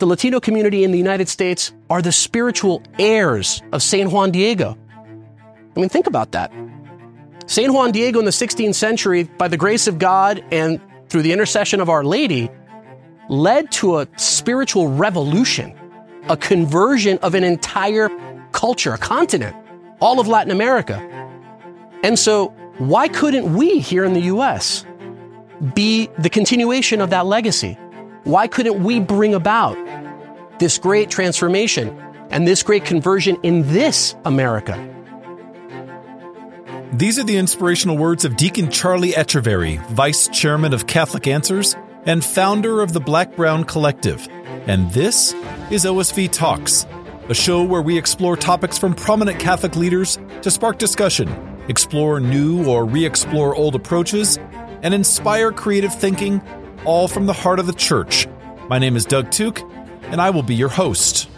the 0.00 0.06
Latino 0.06 0.40
community 0.40 0.82
in 0.82 0.90
the 0.90 0.98
United 0.98 1.28
States 1.28 1.72
are 1.90 2.02
the 2.02 2.10
spiritual 2.10 2.82
heirs 2.98 3.62
of 3.72 3.82
San 3.82 4.10
Juan 4.10 4.30
Diego. 4.30 4.76
I 5.76 5.80
mean, 5.80 5.90
think 5.90 6.06
about 6.06 6.32
that. 6.32 6.50
San 7.46 7.72
Juan 7.72 7.92
Diego 7.92 8.18
in 8.18 8.24
the 8.24 8.30
16th 8.30 8.74
century, 8.74 9.24
by 9.24 9.46
the 9.46 9.56
grace 9.56 9.86
of 9.86 9.98
God 9.98 10.42
and 10.50 10.80
through 11.08 11.22
the 11.22 11.32
intercession 11.32 11.80
of 11.80 11.88
Our 11.88 12.02
Lady, 12.02 12.50
led 13.28 13.70
to 13.72 13.98
a 13.98 14.08
spiritual 14.16 14.88
revolution, 14.88 15.78
a 16.28 16.36
conversion 16.36 17.18
of 17.18 17.34
an 17.34 17.44
entire 17.44 18.08
culture, 18.52 18.94
a 18.94 18.98
continent, 18.98 19.54
all 20.00 20.18
of 20.18 20.28
Latin 20.28 20.50
America. 20.50 20.98
And 22.02 22.18
so, 22.18 22.48
why 22.78 23.08
couldn't 23.08 23.52
we 23.54 23.80
here 23.80 24.04
in 24.04 24.14
the 24.14 24.22
US 24.22 24.86
be 25.74 26.08
the 26.18 26.30
continuation 26.30 27.02
of 27.02 27.10
that 27.10 27.26
legacy? 27.26 27.76
Why 28.24 28.48
couldn't 28.48 28.82
we 28.82 29.00
bring 29.00 29.34
about 29.34 29.78
this 30.58 30.76
great 30.76 31.10
transformation 31.10 31.98
and 32.30 32.46
this 32.46 32.62
great 32.62 32.84
conversion 32.84 33.38
in 33.42 33.66
this 33.72 34.14
America? 34.26 34.86
These 36.92 37.18
are 37.18 37.24
the 37.24 37.38
inspirational 37.38 37.96
words 37.96 38.26
of 38.26 38.36
Deacon 38.36 38.70
Charlie 38.70 39.12
Echeverry, 39.12 39.82
Vice 39.86 40.28
Chairman 40.28 40.74
of 40.74 40.86
Catholic 40.86 41.26
Answers 41.26 41.76
and 42.04 42.22
founder 42.22 42.82
of 42.82 42.92
the 42.92 43.00
Black 43.00 43.36
Brown 43.36 43.64
Collective. 43.64 44.28
And 44.66 44.90
this 44.90 45.32
is 45.70 45.84
OSV 45.86 46.30
Talks, 46.30 46.86
a 47.30 47.34
show 47.34 47.62
where 47.62 47.80
we 47.80 47.96
explore 47.96 48.36
topics 48.36 48.76
from 48.76 48.94
prominent 48.94 49.38
Catholic 49.38 49.76
leaders 49.76 50.18
to 50.42 50.50
spark 50.50 50.76
discussion, 50.78 51.28
explore 51.68 52.20
new 52.20 52.66
or 52.66 52.84
re 52.84 53.06
explore 53.06 53.54
old 53.54 53.74
approaches, 53.74 54.38
and 54.82 54.92
inspire 54.92 55.52
creative 55.52 55.94
thinking, 55.94 56.42
all 56.84 57.08
from 57.08 57.26
the 57.26 57.32
heart 57.32 57.58
of 57.58 57.66
the 57.66 57.72
church. 57.72 58.26
My 58.68 58.78
name 58.78 58.96
is 58.96 59.04
Doug 59.04 59.30
Tooke, 59.30 59.60
and 60.04 60.20
I 60.20 60.30
will 60.30 60.42
be 60.42 60.54
your 60.54 60.68
host. 60.68 61.28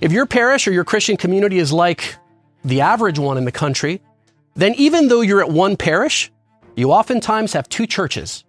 If 0.00 0.12
your 0.12 0.26
parish 0.26 0.66
or 0.66 0.72
your 0.72 0.84
Christian 0.84 1.16
community 1.16 1.58
is 1.58 1.72
like 1.72 2.16
the 2.64 2.80
average 2.80 3.18
one 3.18 3.36
in 3.36 3.44
the 3.44 3.52
country, 3.52 4.00
then 4.54 4.74
even 4.74 5.08
though 5.08 5.20
you're 5.20 5.40
at 5.40 5.50
one 5.50 5.76
parish, 5.76 6.30
you 6.76 6.92
oftentimes 6.92 7.52
have 7.52 7.68
two 7.68 7.86
churches. 7.86 8.44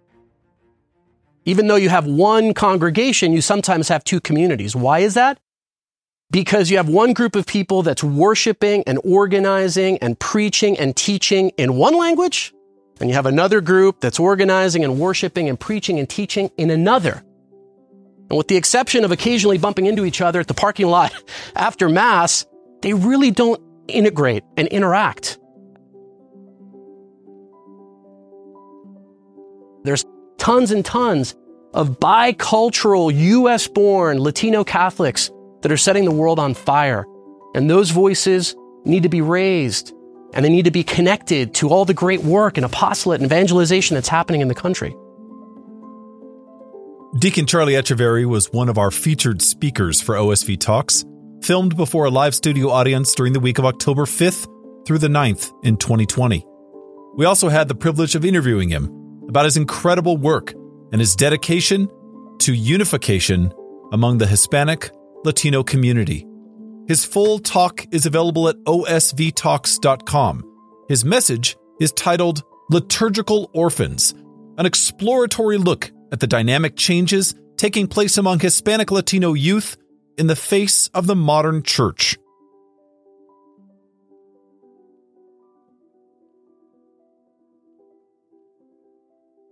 Even 1.44 1.68
though 1.68 1.76
you 1.76 1.88
have 1.88 2.06
one 2.06 2.54
congregation, 2.54 3.32
you 3.32 3.40
sometimes 3.40 3.88
have 3.88 4.02
two 4.02 4.20
communities. 4.20 4.74
Why 4.74 5.00
is 5.00 5.14
that? 5.14 5.38
Because 6.30 6.70
you 6.70 6.76
have 6.76 6.88
one 6.88 7.12
group 7.12 7.36
of 7.36 7.46
people 7.46 7.82
that's 7.82 8.02
worshiping 8.02 8.82
and 8.86 8.98
organizing 9.04 9.98
and 9.98 10.18
preaching 10.18 10.76
and 10.76 10.96
teaching 10.96 11.50
in 11.50 11.76
one 11.76 11.96
language, 11.96 12.52
and 13.00 13.10
you 13.10 13.14
have 13.14 13.26
another 13.26 13.60
group 13.60 14.00
that's 14.00 14.18
organizing 14.18 14.84
and 14.84 14.98
worshiping 14.98 15.48
and 15.48 15.58
preaching 15.58 15.98
and 15.98 16.08
teaching 16.08 16.50
in 16.56 16.70
another. 16.70 17.22
And 18.28 18.36
with 18.36 18.48
the 18.48 18.56
exception 18.56 19.04
of 19.04 19.12
occasionally 19.12 19.58
bumping 19.58 19.86
into 19.86 20.04
each 20.04 20.20
other 20.20 20.40
at 20.40 20.46
the 20.46 20.54
parking 20.54 20.86
lot 20.86 21.12
after 21.56 21.88
Mass, 21.88 22.46
they 22.82 22.94
really 22.94 23.30
don't 23.30 23.60
integrate 23.88 24.44
and 24.56 24.66
interact. 24.68 25.38
There's 29.84 30.04
tons 30.38 30.72
and 30.72 30.84
tons 30.84 31.36
of 31.72 32.00
bicultural, 32.00 33.14
US 33.14 33.68
born 33.68 34.20
Latino 34.20 34.64
Catholics 34.64 35.30
that 35.62 35.70
are 35.70 35.76
setting 35.76 36.04
the 36.04 36.10
world 36.10 36.38
on 36.38 36.54
fire. 36.54 37.04
And 37.54 37.70
those 37.70 37.90
voices 37.90 38.56
need 38.84 39.04
to 39.04 39.08
be 39.08 39.20
raised 39.20 39.92
and 40.36 40.44
they 40.44 40.50
need 40.50 40.66
to 40.66 40.70
be 40.70 40.84
connected 40.84 41.54
to 41.54 41.70
all 41.70 41.86
the 41.86 41.94
great 41.94 42.22
work 42.22 42.58
and 42.58 42.66
apostolate 42.66 43.20
and 43.22 43.26
evangelization 43.26 43.94
that's 43.94 44.08
happening 44.08 44.42
in 44.42 44.48
the 44.48 44.54
country. 44.54 44.94
Deacon 47.18 47.46
Charlie 47.46 47.72
Echeverry 47.72 48.26
was 48.26 48.52
one 48.52 48.68
of 48.68 48.76
our 48.76 48.90
featured 48.90 49.40
speakers 49.40 50.02
for 50.02 50.14
OSV 50.14 50.60
Talks, 50.60 51.06
filmed 51.42 51.74
before 51.74 52.04
a 52.04 52.10
live 52.10 52.34
studio 52.34 52.68
audience 52.68 53.14
during 53.14 53.32
the 53.32 53.40
week 53.40 53.58
of 53.58 53.64
October 53.64 54.02
5th 54.02 54.46
through 54.86 54.98
the 54.98 55.08
9th 55.08 55.50
in 55.64 55.78
2020. 55.78 56.44
We 57.16 57.24
also 57.24 57.48
had 57.48 57.68
the 57.68 57.74
privilege 57.74 58.14
of 58.14 58.24
interviewing 58.26 58.68
him 58.68 59.24
about 59.28 59.46
his 59.46 59.56
incredible 59.56 60.18
work 60.18 60.52
and 60.92 61.00
his 61.00 61.16
dedication 61.16 61.88
to 62.40 62.52
unification 62.52 63.54
among 63.90 64.18
the 64.18 64.26
Hispanic 64.26 64.90
Latino 65.24 65.62
community. 65.62 66.26
His 66.88 67.04
full 67.04 67.40
talk 67.40 67.84
is 67.90 68.06
available 68.06 68.48
at 68.48 68.56
osvtalks.com. 68.64 70.44
His 70.88 71.04
message 71.04 71.56
is 71.80 71.90
titled 71.92 72.44
Liturgical 72.70 73.50
Orphans, 73.52 74.14
an 74.56 74.66
exploratory 74.66 75.58
look 75.58 75.90
at 76.12 76.20
the 76.20 76.28
dynamic 76.28 76.76
changes 76.76 77.34
taking 77.56 77.88
place 77.88 78.18
among 78.18 78.38
Hispanic 78.38 78.90
Latino 78.92 79.32
youth 79.32 79.76
in 80.16 80.28
the 80.28 80.36
face 80.36 80.88
of 80.88 81.06
the 81.06 81.16
modern 81.16 81.62
church. 81.62 82.16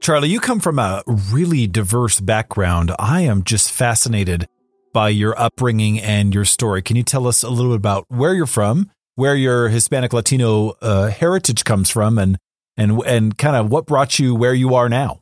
Charlie, 0.01 0.29
you 0.29 0.39
come 0.39 0.61
from 0.61 0.79
a 0.79 1.03
really 1.33 1.67
diverse 1.67 2.21
background. 2.21 2.93
I 2.99 3.23
am 3.23 3.43
just 3.43 3.73
fascinated 3.73 4.47
by 4.95 5.11
your 5.11 5.39
upbringing 5.39 6.01
and 6.01 6.33
your 6.33 6.47
story. 6.47 6.81
Can 6.81 6.97
you 6.97 7.03
tell 7.03 7.27
us 7.27 7.43
a 7.43 7.51
little 7.51 7.73
bit 7.73 7.77
about 7.77 8.07
where 8.09 8.33
you're 8.33 8.47
from, 8.47 8.91
where 9.17 9.35
your 9.35 9.69
Hispanic 9.69 10.15
Latino 10.15 10.77
uh, 10.81 11.09
heritage 11.09 11.65
comes 11.65 11.91
from, 11.91 12.17
and 12.17 12.39
and 12.79 13.03
and 13.05 13.37
kind 13.37 13.57
of 13.57 13.71
what 13.71 13.85
brought 13.85 14.19
you 14.19 14.35
where 14.35 14.55
you 14.55 14.75
are 14.75 14.89
now? 14.89 15.21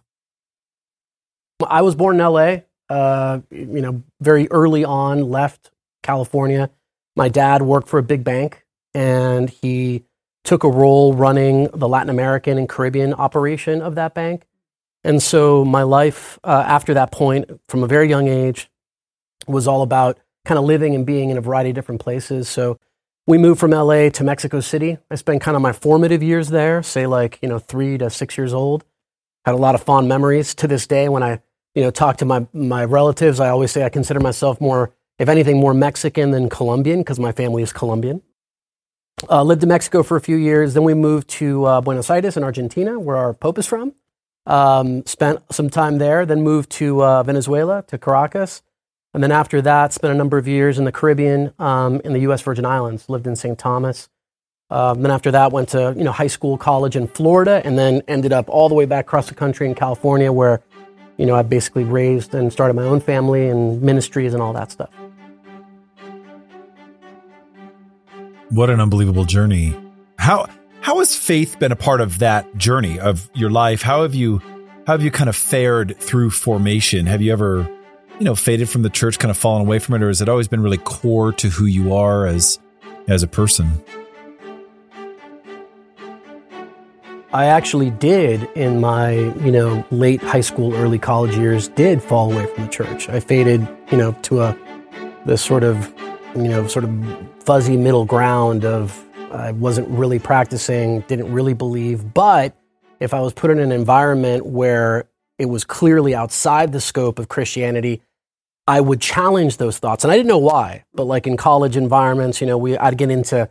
I 1.66 1.82
was 1.82 1.94
born 1.94 2.16
in 2.16 2.20
L.A. 2.20 2.64
Uh, 2.88 3.40
you 3.50 3.80
know, 3.80 4.02
very 4.20 4.48
early 4.50 4.84
on, 4.84 5.30
left 5.30 5.70
California. 6.02 6.70
My 7.16 7.28
dad 7.28 7.62
worked 7.62 7.88
for 7.88 7.98
a 7.98 8.02
big 8.02 8.22
bank, 8.22 8.64
and 8.94 9.48
he 9.48 10.04
took 10.44 10.64
a 10.64 10.68
role 10.68 11.14
running 11.14 11.68
the 11.72 11.88
Latin 11.88 12.10
American 12.10 12.58
and 12.58 12.68
Caribbean 12.68 13.14
operation 13.14 13.80
of 13.80 13.94
that 13.94 14.14
bank. 14.14 14.44
And 15.04 15.22
so 15.22 15.64
my 15.64 15.82
life 15.82 16.38
uh, 16.44 16.64
after 16.66 16.94
that 16.94 17.12
point, 17.12 17.48
from 17.68 17.82
a 17.82 17.86
very 17.86 18.08
young 18.08 18.28
age, 18.28 18.68
was 19.46 19.68
all 19.68 19.82
about 19.82 20.18
kind 20.44 20.58
of 20.58 20.64
living 20.64 20.94
and 20.94 21.06
being 21.06 21.30
in 21.30 21.36
a 21.36 21.40
variety 21.40 21.70
of 21.70 21.74
different 21.74 22.00
places. 22.00 22.48
So 22.48 22.78
we 23.26 23.38
moved 23.38 23.60
from 23.60 23.70
LA 23.70 24.08
to 24.10 24.24
Mexico 24.24 24.60
City. 24.60 24.98
I 25.10 25.14
spent 25.14 25.40
kind 25.42 25.56
of 25.56 25.62
my 25.62 25.72
formative 25.72 26.22
years 26.22 26.48
there, 26.48 26.82
say 26.82 27.06
like, 27.06 27.38
you 27.42 27.48
know, 27.48 27.58
three 27.58 27.96
to 27.98 28.10
six 28.10 28.36
years 28.36 28.52
old. 28.52 28.84
Had 29.44 29.54
a 29.54 29.58
lot 29.58 29.74
of 29.74 29.82
fond 29.82 30.08
memories 30.08 30.54
to 30.56 30.66
this 30.66 30.86
day 30.86 31.08
when 31.08 31.22
I, 31.22 31.40
you 31.74 31.82
know, 31.82 31.90
talk 31.90 32.18
to 32.18 32.24
my, 32.24 32.46
my 32.52 32.84
relatives. 32.84 33.40
I 33.40 33.48
always 33.48 33.70
say 33.70 33.84
I 33.84 33.88
consider 33.88 34.20
myself 34.20 34.60
more, 34.60 34.92
if 35.18 35.28
anything, 35.28 35.58
more 35.58 35.74
Mexican 35.74 36.32
than 36.32 36.48
Colombian 36.48 37.00
because 37.00 37.18
my 37.18 37.32
family 37.32 37.62
is 37.62 37.72
Colombian. 37.72 38.22
Uh, 39.30 39.42
lived 39.42 39.62
in 39.62 39.68
Mexico 39.68 40.02
for 40.02 40.16
a 40.16 40.20
few 40.20 40.36
years. 40.36 40.74
Then 40.74 40.82
we 40.82 40.94
moved 40.94 41.28
to 41.30 41.64
uh, 41.64 41.80
Buenos 41.80 42.10
Aires 42.10 42.36
in 42.36 42.42
Argentina, 42.42 42.98
where 42.98 43.16
our 43.16 43.32
Pope 43.32 43.58
is 43.58 43.66
from. 43.66 43.94
Um, 44.46 45.06
spent 45.06 45.40
some 45.52 45.70
time 45.70 45.98
there, 45.98 46.26
then 46.26 46.42
moved 46.42 46.70
to 46.70 47.04
uh, 47.04 47.22
Venezuela, 47.22 47.84
to 47.86 47.98
Caracas. 47.98 48.62
And 49.14 49.22
then 49.22 49.32
after 49.32 49.60
that, 49.62 49.92
spent 49.92 50.12
a 50.12 50.16
number 50.16 50.38
of 50.38 50.48
years 50.48 50.78
in 50.78 50.84
the 50.84 50.92
Caribbean, 50.92 51.52
um, 51.58 52.00
in 52.04 52.12
the 52.12 52.20
U.S. 52.20 52.40
Virgin 52.40 52.64
Islands, 52.64 53.08
lived 53.08 53.26
in 53.26 53.36
St. 53.36 53.58
Thomas. 53.58 54.08
Um, 54.70 55.02
then 55.02 55.10
after 55.10 55.30
that, 55.32 55.52
went 55.52 55.68
to 55.70 55.94
you 55.96 56.04
know 56.04 56.12
high 56.12 56.28
school, 56.28 56.56
college 56.56 56.96
in 56.96 57.06
Florida, 57.08 57.60
and 57.64 57.78
then 57.78 58.02
ended 58.08 58.32
up 58.32 58.48
all 58.48 58.70
the 58.70 58.74
way 58.74 58.86
back 58.86 59.04
across 59.04 59.28
the 59.28 59.34
country 59.34 59.66
in 59.66 59.74
California, 59.74 60.32
where 60.32 60.62
you 61.18 61.26
know 61.26 61.34
I 61.34 61.42
basically 61.42 61.84
raised 61.84 62.34
and 62.34 62.50
started 62.50 62.74
my 62.74 62.84
own 62.84 63.00
family 63.00 63.50
and 63.50 63.82
ministries 63.82 64.32
and 64.32 64.42
all 64.42 64.54
that 64.54 64.72
stuff. 64.72 64.90
What 68.48 68.70
an 68.70 68.80
unbelievable 68.80 69.26
journey! 69.26 69.76
How 70.16 70.46
how 70.80 71.00
has 71.00 71.14
faith 71.14 71.58
been 71.58 71.70
a 71.70 71.76
part 71.76 72.00
of 72.00 72.20
that 72.20 72.56
journey 72.56 72.98
of 72.98 73.28
your 73.34 73.50
life? 73.50 73.82
How 73.82 74.02
have 74.02 74.14
you 74.14 74.40
how 74.86 74.94
have 74.94 75.02
you 75.02 75.10
kind 75.10 75.28
of 75.28 75.36
fared 75.36 75.96
through 76.00 76.30
formation? 76.30 77.06
Have 77.06 77.22
you 77.22 77.32
ever, 77.32 77.68
you 78.18 78.24
know, 78.24 78.34
faded 78.34 78.68
from 78.68 78.82
the 78.82 78.90
church, 78.90 79.18
kind 79.18 79.30
of 79.30 79.36
fallen 79.36 79.62
away 79.62 79.78
from 79.78 79.94
it, 79.94 80.02
or 80.02 80.08
has 80.08 80.20
it 80.20 80.28
always 80.28 80.48
been 80.48 80.62
really 80.62 80.78
core 80.78 81.32
to 81.32 81.48
who 81.48 81.66
you 81.66 81.94
are 81.94 82.26
as 82.26 82.58
as 83.08 83.22
a 83.22 83.26
person? 83.26 83.82
I 87.32 87.46
actually 87.46 87.90
did 87.90 88.42
in 88.54 88.80
my, 88.80 89.12
you 89.12 89.50
know, 89.50 89.86
late 89.90 90.22
high 90.22 90.42
school, 90.42 90.74
early 90.74 90.98
college 90.98 91.34
years, 91.34 91.68
did 91.68 92.02
fall 92.02 92.30
away 92.30 92.44
from 92.46 92.64
the 92.64 92.70
church. 92.70 93.08
I 93.08 93.20
faded, 93.20 93.66
you 93.90 93.96
know, 93.96 94.12
to 94.22 94.42
a 94.42 94.58
this 95.24 95.40
sort 95.40 95.64
of, 95.64 95.90
you 96.36 96.48
know, 96.48 96.66
sort 96.66 96.84
of 96.84 96.90
fuzzy 97.40 97.76
middle 97.76 98.04
ground 98.04 98.66
of 98.66 99.02
I 99.32 99.52
wasn't 99.52 99.88
really 99.88 100.18
practicing, 100.18 101.00
didn't 101.02 101.32
really 101.32 101.54
believe. 101.54 102.12
But 102.12 102.54
if 103.00 103.14
I 103.14 103.20
was 103.20 103.32
put 103.32 103.50
in 103.50 103.58
an 103.58 103.72
environment 103.72 104.44
where 104.44 105.06
it 105.42 105.46
was 105.46 105.64
clearly 105.64 106.14
outside 106.14 106.72
the 106.72 106.80
scope 106.80 107.18
of 107.18 107.28
Christianity, 107.28 108.00
I 108.66 108.80
would 108.80 109.00
challenge 109.00 109.56
those 109.56 109.78
thoughts. 109.78 110.04
And 110.04 110.12
I 110.12 110.16
didn't 110.16 110.28
know 110.28 110.38
why, 110.38 110.84
but 110.94 111.04
like 111.04 111.26
in 111.26 111.36
college 111.36 111.76
environments, 111.76 112.40
you 112.40 112.46
know, 112.46 112.56
we, 112.56 112.78
I'd 112.78 112.96
get 112.96 113.10
into 113.10 113.50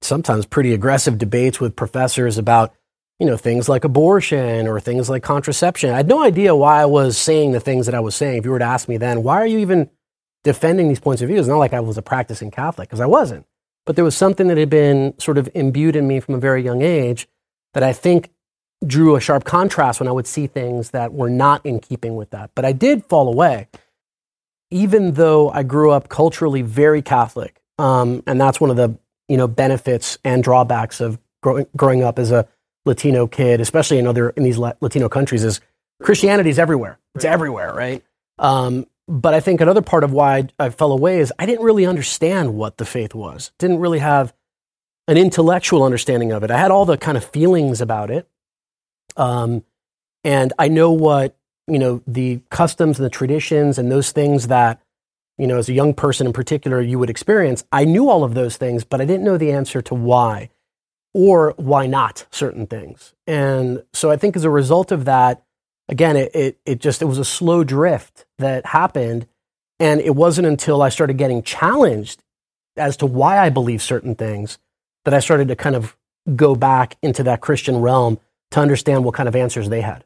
sometimes 0.00 0.46
pretty 0.46 0.72
aggressive 0.72 1.18
debates 1.18 1.60
with 1.60 1.76
professors 1.76 2.38
about 2.38 2.74
you 3.20 3.26
know, 3.26 3.36
things 3.36 3.68
like 3.68 3.84
abortion 3.84 4.66
or 4.66 4.80
things 4.80 5.08
like 5.08 5.22
contraception. 5.22 5.90
I 5.90 5.96
had 5.96 6.08
no 6.08 6.22
idea 6.22 6.54
why 6.54 6.82
I 6.82 6.86
was 6.86 7.16
saying 7.16 7.52
the 7.52 7.60
things 7.60 7.86
that 7.86 7.94
I 7.94 8.00
was 8.00 8.14
saying. 8.14 8.38
If 8.38 8.44
you 8.44 8.50
were 8.50 8.58
to 8.58 8.64
ask 8.64 8.88
me 8.88 8.96
then, 8.96 9.22
why 9.22 9.36
are 9.36 9.46
you 9.46 9.58
even 9.60 9.88
defending 10.42 10.88
these 10.88 11.00
points 11.00 11.22
of 11.22 11.28
view? 11.28 11.38
It's 11.38 11.48
not 11.48 11.58
like 11.58 11.72
I 11.72 11.80
was 11.80 11.96
a 11.96 12.02
practicing 12.02 12.50
Catholic, 12.50 12.88
because 12.88 13.00
I 13.00 13.06
wasn't. 13.06 13.46
But 13.86 13.96
there 13.96 14.04
was 14.04 14.16
something 14.16 14.48
that 14.48 14.58
had 14.58 14.70
been 14.70 15.14
sort 15.18 15.38
of 15.38 15.48
imbued 15.54 15.94
in 15.94 16.08
me 16.08 16.18
from 16.18 16.34
a 16.34 16.38
very 16.38 16.62
young 16.62 16.82
age 16.82 17.28
that 17.72 17.82
I 17.82 17.92
think 17.92 18.30
drew 18.86 19.16
a 19.16 19.20
sharp 19.20 19.44
contrast 19.44 20.00
when 20.00 20.08
I 20.08 20.12
would 20.12 20.26
see 20.26 20.46
things 20.46 20.90
that 20.90 21.12
were 21.12 21.30
not 21.30 21.64
in 21.64 21.80
keeping 21.80 22.16
with 22.16 22.30
that. 22.30 22.50
But 22.54 22.64
I 22.64 22.72
did 22.72 23.04
fall 23.04 23.28
away, 23.28 23.68
even 24.70 25.12
though 25.12 25.50
I 25.50 25.62
grew 25.62 25.90
up 25.90 26.08
culturally 26.08 26.62
very 26.62 27.02
Catholic. 27.02 27.60
Um, 27.78 28.22
and 28.26 28.40
that's 28.40 28.60
one 28.60 28.70
of 28.70 28.76
the 28.76 28.96
you 29.28 29.36
know 29.36 29.48
benefits 29.48 30.18
and 30.24 30.42
drawbacks 30.42 31.00
of 31.00 31.18
growing, 31.42 31.66
growing 31.76 32.02
up 32.02 32.18
as 32.18 32.30
a 32.30 32.46
Latino 32.86 33.26
kid, 33.26 33.60
especially 33.60 33.98
in 33.98 34.06
other 34.06 34.30
in 34.30 34.42
these 34.42 34.58
Latino 34.58 35.08
countries, 35.08 35.44
is 35.44 35.60
Christianity 36.02 36.50
is 36.50 36.58
everywhere. 36.58 36.98
It's 37.14 37.24
everywhere, 37.24 37.72
right? 37.72 38.04
Um, 38.38 38.86
but 39.06 39.34
I 39.34 39.40
think 39.40 39.60
another 39.60 39.82
part 39.82 40.04
of 40.04 40.12
why 40.12 40.36
I, 40.36 40.48
I, 40.58 40.70
fell 40.70 40.92
away 40.92 41.20
is 41.20 41.32
I 41.38 41.46
didn't 41.46 41.64
really 41.64 41.86
understand 41.86 42.54
what 42.54 42.78
the 42.78 42.84
faith 42.84 43.14
was. 43.14 43.52
Didn't 43.58 43.78
really 43.78 43.98
have 44.00 44.34
an 45.06 45.16
intellectual 45.16 45.82
understanding 45.82 46.32
of 46.32 46.42
it. 46.42 46.50
I 46.50 46.58
had 46.58 46.70
all 46.70 46.84
the 46.84 46.96
kind 46.96 47.16
of 47.16 47.24
feelings 47.24 47.80
about 47.80 48.10
it, 48.10 48.28
um, 49.16 49.64
and 50.22 50.52
I 50.58 50.68
know 50.68 50.92
what 50.92 51.36
you 51.66 51.78
know 51.78 52.02
the 52.06 52.40
customs 52.50 52.98
and 52.98 53.06
the 53.06 53.10
traditions 53.10 53.78
and 53.78 53.90
those 53.90 54.12
things 54.12 54.48
that 54.48 54.80
you 55.38 55.46
know 55.46 55.58
as 55.58 55.68
a 55.68 55.72
young 55.72 55.94
person 55.94 56.26
in 56.26 56.32
particular 56.32 56.80
you 56.80 56.98
would 56.98 57.10
experience. 57.10 57.64
I 57.72 57.84
knew 57.84 58.08
all 58.08 58.24
of 58.24 58.34
those 58.34 58.56
things, 58.56 58.84
but 58.84 59.00
I 59.00 59.04
didn't 59.04 59.24
know 59.24 59.38
the 59.38 59.52
answer 59.52 59.80
to 59.82 59.94
why 59.94 60.50
or 61.14 61.54
why 61.56 61.86
not 61.86 62.26
certain 62.30 62.66
things. 62.66 63.14
And 63.26 63.84
so 63.92 64.10
I 64.10 64.16
think 64.16 64.36
as 64.36 64.44
a 64.44 64.50
result 64.50 64.90
of 64.92 65.04
that, 65.06 65.42
again, 65.88 66.16
it, 66.16 66.34
it, 66.34 66.58
it, 66.66 66.80
just, 66.80 67.00
it 67.00 67.06
was 67.06 67.18
a 67.18 67.24
slow 67.24 67.64
drift 67.64 68.26
that 68.38 68.66
happened. 68.66 69.26
And 69.78 70.00
it 70.00 70.14
wasn't 70.14 70.48
until 70.48 70.82
I 70.82 70.88
started 70.88 71.16
getting 71.16 71.42
challenged 71.42 72.22
as 72.76 72.96
to 72.98 73.06
why 73.06 73.38
I 73.38 73.48
believe 73.48 73.80
certain 73.80 74.16
things 74.16 74.58
that 75.04 75.14
I 75.14 75.20
started 75.20 75.48
to 75.48 75.56
kind 75.56 75.76
of 75.76 75.96
go 76.34 76.56
back 76.56 76.96
into 77.02 77.22
that 77.24 77.40
Christian 77.40 77.76
realm 77.78 78.18
to 78.54 78.60
understand 78.60 79.04
what 79.04 79.14
kind 79.14 79.28
of 79.28 79.34
answers 79.34 79.68
they 79.68 79.80
had. 79.80 80.04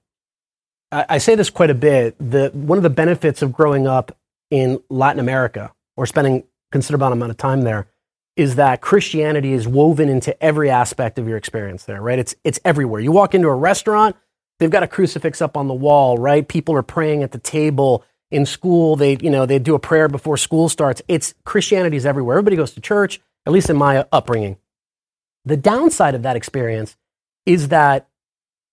I, 0.90 1.04
I 1.10 1.18
say 1.18 1.34
this 1.34 1.50
quite 1.50 1.68
a 1.68 1.74
bit. 1.74 2.16
The, 2.18 2.50
one 2.54 2.78
of 2.78 2.82
the 2.82 2.90
benefits 2.90 3.42
of 3.42 3.52
growing 3.52 3.86
up 3.86 4.16
in 4.50 4.82
Latin 4.88 5.20
America 5.20 5.72
or 5.98 6.06
spending 6.06 6.44
considerable 6.72 7.12
amount 7.12 7.30
of 7.30 7.36
time 7.36 7.60
there 7.62 7.88
is 8.36 8.54
that 8.54 8.80
Christianity 8.80 9.52
is 9.52 9.68
woven 9.68 10.08
into 10.08 10.42
every 10.42 10.70
aspect 10.70 11.18
of 11.18 11.28
your 11.28 11.36
experience 11.36 11.84
there, 11.84 12.00
right? 12.00 12.18
It's, 12.18 12.34
it's 12.42 12.58
everywhere. 12.64 13.00
You 13.00 13.12
walk 13.12 13.34
into 13.34 13.48
a 13.48 13.54
restaurant, 13.54 14.16
they've 14.58 14.70
got 14.70 14.82
a 14.82 14.88
crucifix 14.88 15.42
up 15.42 15.54
on 15.54 15.68
the 15.68 15.74
wall, 15.74 16.16
right? 16.16 16.46
People 16.46 16.74
are 16.76 16.82
praying 16.82 17.22
at 17.22 17.32
the 17.32 17.38
table. 17.38 18.02
In 18.30 18.46
school, 18.46 18.96
they, 18.96 19.18
you 19.20 19.30
know, 19.30 19.44
they 19.44 19.58
do 19.58 19.74
a 19.74 19.78
prayer 19.78 20.08
before 20.08 20.38
school 20.38 20.70
starts. 20.70 21.02
It's 21.06 21.34
Christianity 21.44 21.98
is 21.98 22.06
everywhere. 22.06 22.36
Everybody 22.38 22.56
goes 22.56 22.72
to 22.72 22.80
church, 22.80 23.20
at 23.44 23.52
least 23.52 23.68
in 23.68 23.76
my 23.76 24.06
upbringing. 24.10 24.56
The 25.44 25.56
downside 25.56 26.14
of 26.14 26.22
that 26.22 26.36
experience 26.36 26.96
is 27.44 27.68
that 27.68 28.07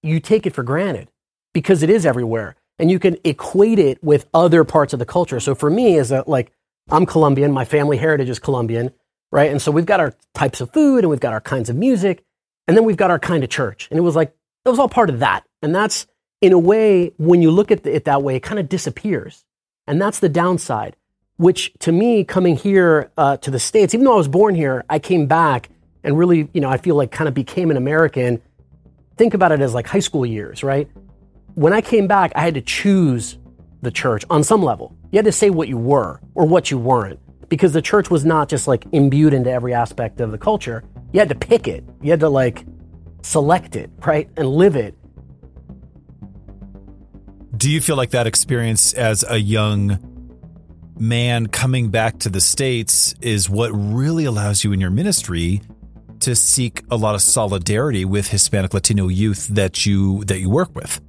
you 0.05 0.19
take 0.19 0.45
it 0.45 0.53
for 0.53 0.63
granted 0.63 1.09
because 1.53 1.83
it 1.83 1.89
is 1.89 2.05
everywhere 2.05 2.55
and 2.79 2.91
you 2.91 2.99
can 2.99 3.17
equate 3.23 3.79
it 3.79 4.03
with 4.03 4.27
other 4.33 4.63
parts 4.63 4.93
of 4.93 4.99
the 4.99 5.05
culture. 5.05 5.39
So 5.39 5.55
for 5.55 5.69
me, 5.69 5.97
as 5.97 6.11
a, 6.11 6.23
like, 6.27 6.51
I'm 6.89 7.05
Colombian, 7.05 7.51
my 7.51 7.65
family 7.65 7.97
heritage 7.97 8.29
is 8.29 8.39
Colombian 8.39 8.91
right? 9.35 9.51
And 9.51 9.61
so 9.61 9.69
we've 9.69 9.85
got 9.85 9.99
our 9.99 10.13
types 10.33 10.61
of 10.61 10.71
food 10.71 10.99
and 10.99 11.09
we've 11.09 11.19
got 11.19 11.33
our 11.33 11.41
kinds 11.41 11.69
of 11.69 11.75
music, 11.75 12.23
and 12.67 12.75
then 12.75 12.85
we've 12.85 12.95
got 12.95 13.11
our 13.11 13.19
kind 13.19 13.43
of 13.43 13.49
church. 13.49 13.87
And 13.91 13.97
it 13.97 14.01
was 14.01 14.15
like, 14.15 14.33
it 14.63 14.69
was 14.69 14.79
all 14.79 14.89
part 14.89 15.09
of 15.09 15.19
that. 15.19 15.43
And 15.61 15.75
that's, 15.75 16.07
in 16.41 16.53
a 16.53 16.59
way, 16.59 17.11
when 17.17 17.41
you 17.41 17.51
look 17.51 17.69
at 17.69 17.85
it 17.85 18.05
that 18.05 18.23
way, 18.23 18.37
it 18.37 18.43
kind 18.43 18.59
of 18.59 18.69
disappears. 18.69 19.43
And 19.87 20.01
that's 20.01 20.19
the 20.19 20.29
downside, 20.29 20.95
which 21.35 21.73
to 21.79 21.91
me, 21.91 22.23
coming 22.23 22.55
here 22.55 23.11
uh, 23.17 23.35
to 23.37 23.51
the 23.51 23.59
States, 23.59 23.93
even 23.93 24.05
though 24.05 24.13
I 24.13 24.17
was 24.17 24.29
born 24.29 24.55
here, 24.55 24.85
I 24.89 24.99
came 24.99 25.27
back 25.27 25.69
and 26.01 26.17
really, 26.17 26.49
you 26.53 26.61
know, 26.61 26.69
I 26.69 26.77
feel 26.77 26.95
like 26.95 27.11
kind 27.11 27.27
of 27.27 27.33
became 27.33 27.71
an 27.71 27.77
American. 27.77 28.41
Think 29.17 29.33
about 29.33 29.51
it 29.51 29.61
as 29.61 29.73
like 29.73 29.87
high 29.87 29.99
school 29.99 30.25
years, 30.25 30.63
right? 30.63 30.89
When 31.53 31.71
I 31.71 31.81
came 31.81 32.07
back, 32.07 32.31
I 32.35 32.41
had 32.41 32.53
to 32.55 32.61
choose 32.61 33.37
the 33.81 33.91
church 33.91 34.25
on 34.29 34.43
some 34.43 34.61
level. 34.61 34.95
You 35.11 35.17
had 35.17 35.25
to 35.25 35.31
say 35.31 35.49
what 35.49 35.67
you 35.67 35.77
were 35.77 36.19
or 36.33 36.45
what 36.45 36.69
you 36.69 36.77
weren't 36.77 37.19
because 37.49 37.73
the 37.73 37.81
church 37.81 38.09
was 38.09 38.25
not 38.25 38.49
just 38.49 38.67
like 38.67 38.85
imbued 38.91 39.33
into 39.33 39.49
every 39.51 39.73
aspect 39.73 40.19
of 40.19 40.31
the 40.31 40.37
culture. 40.37 40.83
You 41.13 41.19
had 41.19 41.29
to 41.29 41.35
pick 41.35 41.67
it. 41.67 41.83
You 42.01 42.11
had 42.11 42.19
to 42.19 42.29
like 42.29 42.65
select 43.21 43.75
it, 43.75 43.89
right? 44.05 44.29
And 44.35 44.49
live 44.49 44.75
it. 44.75 44.95
Do 47.55 47.71
you 47.71 47.79
feel 47.79 47.95
like 47.95 48.09
that 48.09 48.27
experience 48.27 48.91
as 48.93 49.23
a 49.27 49.37
young 49.37 50.11
man 50.97 51.47
coming 51.47 51.89
back 51.89 52.19
to 52.19 52.29
the 52.29 52.41
States 52.41 53.15
is 53.21 53.49
what 53.49 53.69
really 53.71 54.25
allows 54.25 54.63
you 54.63 54.73
in 54.73 54.81
your 54.81 54.89
ministry 54.89 55.61
to 56.19 56.35
seek 56.35 56.83
a 56.89 56.95
lot 56.95 57.15
of 57.15 57.21
solidarity 57.21 58.05
with 58.05 58.29
Hispanic 58.29 58.73
Latino 58.73 59.07
youth 59.07 59.47
that 59.49 59.85
you 59.85 60.23
that 60.25 60.39
you 60.39 60.49
work 60.49 60.75
with? 60.75 61.01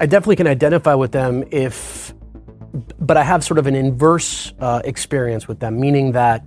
I 0.00 0.06
definitely 0.06 0.36
can 0.36 0.46
identify 0.46 0.94
with 0.94 1.12
them 1.12 1.44
if 1.50 2.14
but 2.98 3.16
I 3.16 3.22
have 3.22 3.44
sort 3.44 3.58
of 3.58 3.66
an 3.66 3.74
inverse 3.74 4.52
uh, 4.60 4.80
experience 4.84 5.46
with 5.46 5.60
them, 5.60 5.78
meaning 5.78 6.12
that, 6.12 6.44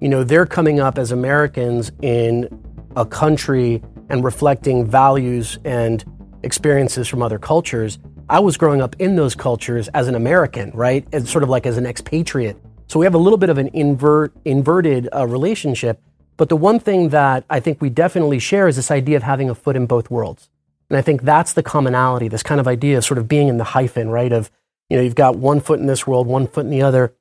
you 0.00 0.08
know, 0.08 0.24
they're 0.24 0.46
coming 0.46 0.80
up 0.80 0.98
as 0.98 1.12
Americans 1.12 1.92
in 2.02 2.48
a 2.96 3.06
country 3.06 3.82
and 4.08 4.24
reflecting 4.24 4.86
values 4.86 5.58
and 5.64 6.04
experiences 6.42 7.06
from 7.06 7.22
other 7.22 7.38
cultures. 7.38 7.98
I 8.28 8.40
was 8.40 8.56
growing 8.56 8.82
up 8.82 8.96
in 8.98 9.16
those 9.16 9.34
cultures 9.34 9.88
as 9.88 10.08
an 10.08 10.14
American, 10.14 10.70
right? 10.72 11.06
As 11.12 11.28
sort 11.30 11.44
of 11.44 11.48
like 11.48 11.66
as 11.66 11.76
an 11.76 11.86
expatriate. 11.86 12.56
So 12.88 12.98
we 12.98 13.06
have 13.06 13.14
a 13.14 13.18
little 13.18 13.38
bit 13.38 13.50
of 13.50 13.58
an 13.58 13.68
invert, 13.72 14.34
inverted 14.44 15.08
uh, 15.14 15.26
relationship. 15.26 16.00
But 16.38 16.48
the 16.48 16.56
one 16.56 16.80
thing 16.80 17.10
that 17.10 17.44
I 17.50 17.60
think 17.60 17.82
we 17.82 17.90
definitely 17.90 18.38
share 18.38 18.68
is 18.68 18.76
this 18.76 18.90
idea 18.90 19.18
of 19.18 19.24
having 19.24 19.50
a 19.50 19.54
foot 19.54 19.76
in 19.76 19.84
both 19.84 20.10
worlds. 20.10 20.48
And 20.88 20.96
I 20.96 21.02
think 21.02 21.22
that's 21.22 21.52
the 21.52 21.62
commonality, 21.62 22.28
this 22.28 22.42
kind 22.42 22.60
of 22.60 22.66
idea 22.66 22.96
of 22.96 23.04
sort 23.04 23.18
of 23.18 23.28
being 23.28 23.48
in 23.48 23.58
the 23.58 23.64
hyphen, 23.64 24.08
right? 24.08 24.32
Of 24.32 24.50
you 24.88 24.96
know, 24.96 25.02
you've 25.02 25.14
got 25.14 25.36
one 25.36 25.60
foot 25.60 25.80
in 25.80 25.86
this 25.86 26.06
world, 26.06 26.26
one 26.26 26.46
foot 26.46 26.64
in 26.64 26.70
the 26.70 26.82
other. 26.82 27.12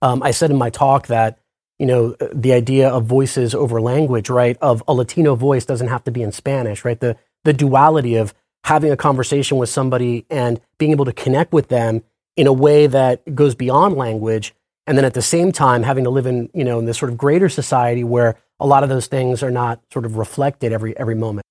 Um, 0.00 0.22
I 0.22 0.30
said 0.30 0.50
in 0.50 0.56
my 0.56 0.70
talk 0.70 1.08
that, 1.08 1.38
you 1.78 1.86
know, 1.86 2.16
the 2.32 2.52
idea 2.52 2.88
of 2.88 3.04
voices 3.04 3.54
over 3.54 3.80
language, 3.80 4.30
right? 4.30 4.56
Of 4.62 4.82
a 4.88 4.94
Latino 4.94 5.34
voice 5.34 5.66
doesn't 5.66 5.88
have 5.88 6.04
to 6.04 6.10
be 6.10 6.22
in 6.22 6.32
Spanish, 6.32 6.84
right? 6.84 6.98
The, 6.98 7.16
the 7.44 7.52
duality 7.52 8.14
of 8.14 8.32
having 8.64 8.90
a 8.90 8.96
conversation 8.96 9.58
with 9.58 9.68
somebody 9.68 10.24
and 10.30 10.60
being 10.78 10.92
able 10.92 11.04
to 11.04 11.12
connect 11.12 11.52
with 11.52 11.68
them 11.68 12.02
in 12.36 12.46
a 12.46 12.52
way 12.52 12.86
that 12.86 13.34
goes 13.34 13.54
beyond 13.54 13.96
language. 13.96 14.54
And 14.88 14.96
then 14.96 15.04
at 15.04 15.12
the 15.12 15.20
same 15.20 15.52
time, 15.52 15.82
having 15.82 16.04
to 16.04 16.10
live 16.10 16.26
in, 16.26 16.48
you 16.54 16.64
know, 16.64 16.78
in 16.78 16.86
this 16.86 16.96
sort 16.96 17.12
of 17.12 17.18
greater 17.18 17.50
society 17.50 18.04
where 18.04 18.36
a 18.58 18.66
lot 18.66 18.82
of 18.82 18.88
those 18.88 19.06
things 19.06 19.42
are 19.42 19.50
not 19.50 19.80
sort 19.92 20.06
of 20.06 20.16
reflected 20.16 20.72
every, 20.72 20.96
every 20.96 21.14
moment. 21.14 21.44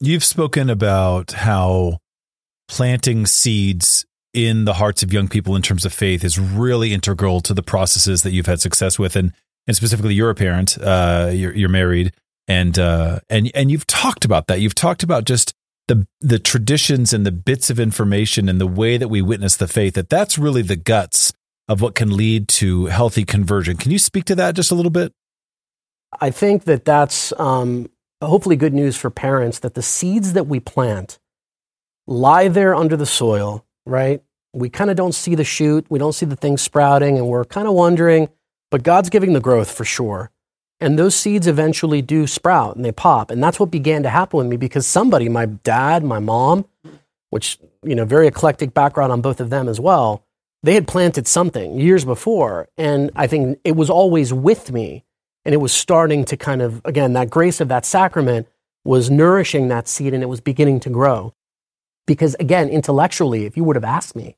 You've 0.00 0.24
spoken 0.24 0.68
about 0.68 1.30
how 1.30 1.98
planting 2.66 3.26
seeds 3.26 4.04
in 4.34 4.64
the 4.64 4.74
hearts 4.74 5.04
of 5.04 5.12
young 5.12 5.28
people 5.28 5.54
in 5.54 5.62
terms 5.62 5.84
of 5.84 5.92
faith 5.92 6.24
is 6.24 6.36
really 6.36 6.92
integral 6.92 7.40
to 7.42 7.54
the 7.54 7.62
processes 7.62 8.24
that 8.24 8.32
you've 8.32 8.46
had 8.46 8.60
success 8.60 8.98
with, 8.98 9.14
and 9.14 9.32
and 9.68 9.76
specifically 9.76 10.14
you're 10.14 10.30
a 10.30 10.34
parent, 10.34 10.78
uh, 10.80 11.30
you're, 11.32 11.54
you're 11.54 11.68
married, 11.68 12.12
and 12.48 12.78
uh, 12.78 13.20
and 13.30 13.50
and 13.54 13.70
you've 13.70 13.86
talked 13.86 14.24
about 14.24 14.48
that. 14.48 14.60
You've 14.60 14.74
talked 14.74 15.02
about 15.02 15.24
just 15.24 15.54
the 15.86 16.06
the 16.20 16.38
traditions 16.38 17.12
and 17.12 17.24
the 17.24 17.32
bits 17.32 17.70
of 17.70 17.80
information 17.80 18.48
and 18.48 18.60
the 18.60 18.66
way 18.66 18.96
that 18.96 19.08
we 19.08 19.22
witness 19.22 19.56
the 19.56 19.68
faith. 19.68 19.94
That 19.94 20.08
that's 20.08 20.38
really 20.38 20.62
the 20.62 20.76
guts 20.76 21.32
of 21.68 21.80
what 21.80 21.94
can 21.94 22.16
lead 22.16 22.48
to 22.48 22.86
healthy 22.86 23.24
conversion. 23.24 23.76
Can 23.76 23.90
you 23.90 23.98
speak 23.98 24.24
to 24.26 24.34
that 24.36 24.54
just 24.54 24.70
a 24.70 24.74
little 24.74 24.90
bit? 24.90 25.12
I 26.20 26.30
think 26.30 26.64
that 26.64 26.84
that's 26.84 27.32
um, 27.38 27.90
hopefully 28.22 28.56
good 28.56 28.72
news 28.72 28.96
for 28.96 29.10
parents 29.10 29.58
that 29.58 29.74
the 29.74 29.82
seeds 29.82 30.32
that 30.32 30.46
we 30.46 30.60
plant 30.60 31.18
lie 32.06 32.48
there 32.48 32.74
under 32.74 32.96
the 32.96 33.04
soil 33.04 33.66
right? 33.88 34.22
We 34.52 34.68
kind 34.68 34.90
of 34.90 34.96
don't 34.96 35.14
see 35.14 35.34
the 35.34 35.44
shoot, 35.44 35.86
we 35.88 35.98
don't 35.98 36.12
see 36.12 36.26
the 36.26 36.36
thing 36.36 36.56
sprouting, 36.56 37.18
and 37.18 37.26
we're 37.26 37.44
kind 37.44 37.66
of 37.66 37.74
wondering, 37.74 38.28
but 38.70 38.82
God's 38.82 39.08
giving 39.08 39.32
the 39.32 39.40
growth 39.40 39.70
for 39.70 39.84
sure. 39.84 40.30
And 40.80 40.96
those 40.96 41.16
seeds 41.16 41.48
eventually 41.48 42.02
do 42.02 42.28
sprout 42.28 42.76
and 42.76 42.84
they 42.84 42.92
pop. 42.92 43.32
And 43.32 43.42
that's 43.42 43.58
what 43.58 43.70
began 43.70 44.04
to 44.04 44.10
happen 44.10 44.38
with 44.38 44.46
me 44.46 44.56
because 44.56 44.86
somebody, 44.86 45.28
my 45.28 45.46
dad, 45.46 46.04
my 46.04 46.20
mom, 46.20 46.66
which, 47.30 47.58
you 47.82 47.96
know, 47.96 48.04
very 48.04 48.28
eclectic 48.28 48.74
background 48.74 49.10
on 49.10 49.20
both 49.20 49.40
of 49.40 49.50
them 49.50 49.68
as 49.68 49.80
well, 49.80 50.24
they 50.62 50.74
had 50.74 50.88
planted 50.88 51.26
something 51.26 51.78
years 51.78 52.04
before. 52.04 52.68
And 52.76 53.10
I 53.14 53.26
think 53.26 53.58
it 53.64 53.76
was 53.76 53.90
always 53.90 54.32
with 54.32 54.72
me. 54.72 55.04
And 55.44 55.54
it 55.54 55.58
was 55.58 55.72
starting 55.72 56.24
to 56.26 56.36
kind 56.36 56.60
of, 56.60 56.82
again, 56.84 57.12
that 57.14 57.30
grace 57.30 57.60
of 57.60 57.68
that 57.68 57.86
sacrament 57.86 58.48
was 58.84 59.10
nourishing 59.10 59.68
that 59.68 59.88
seed 59.88 60.14
and 60.14 60.22
it 60.22 60.26
was 60.26 60.40
beginning 60.40 60.80
to 60.80 60.90
grow. 60.90 61.32
Because 62.06 62.34
again, 62.40 62.68
intellectually, 62.68 63.46
if 63.46 63.56
you 63.56 63.64
would 63.64 63.76
have 63.76 63.84
asked 63.84 64.16
me, 64.16 64.36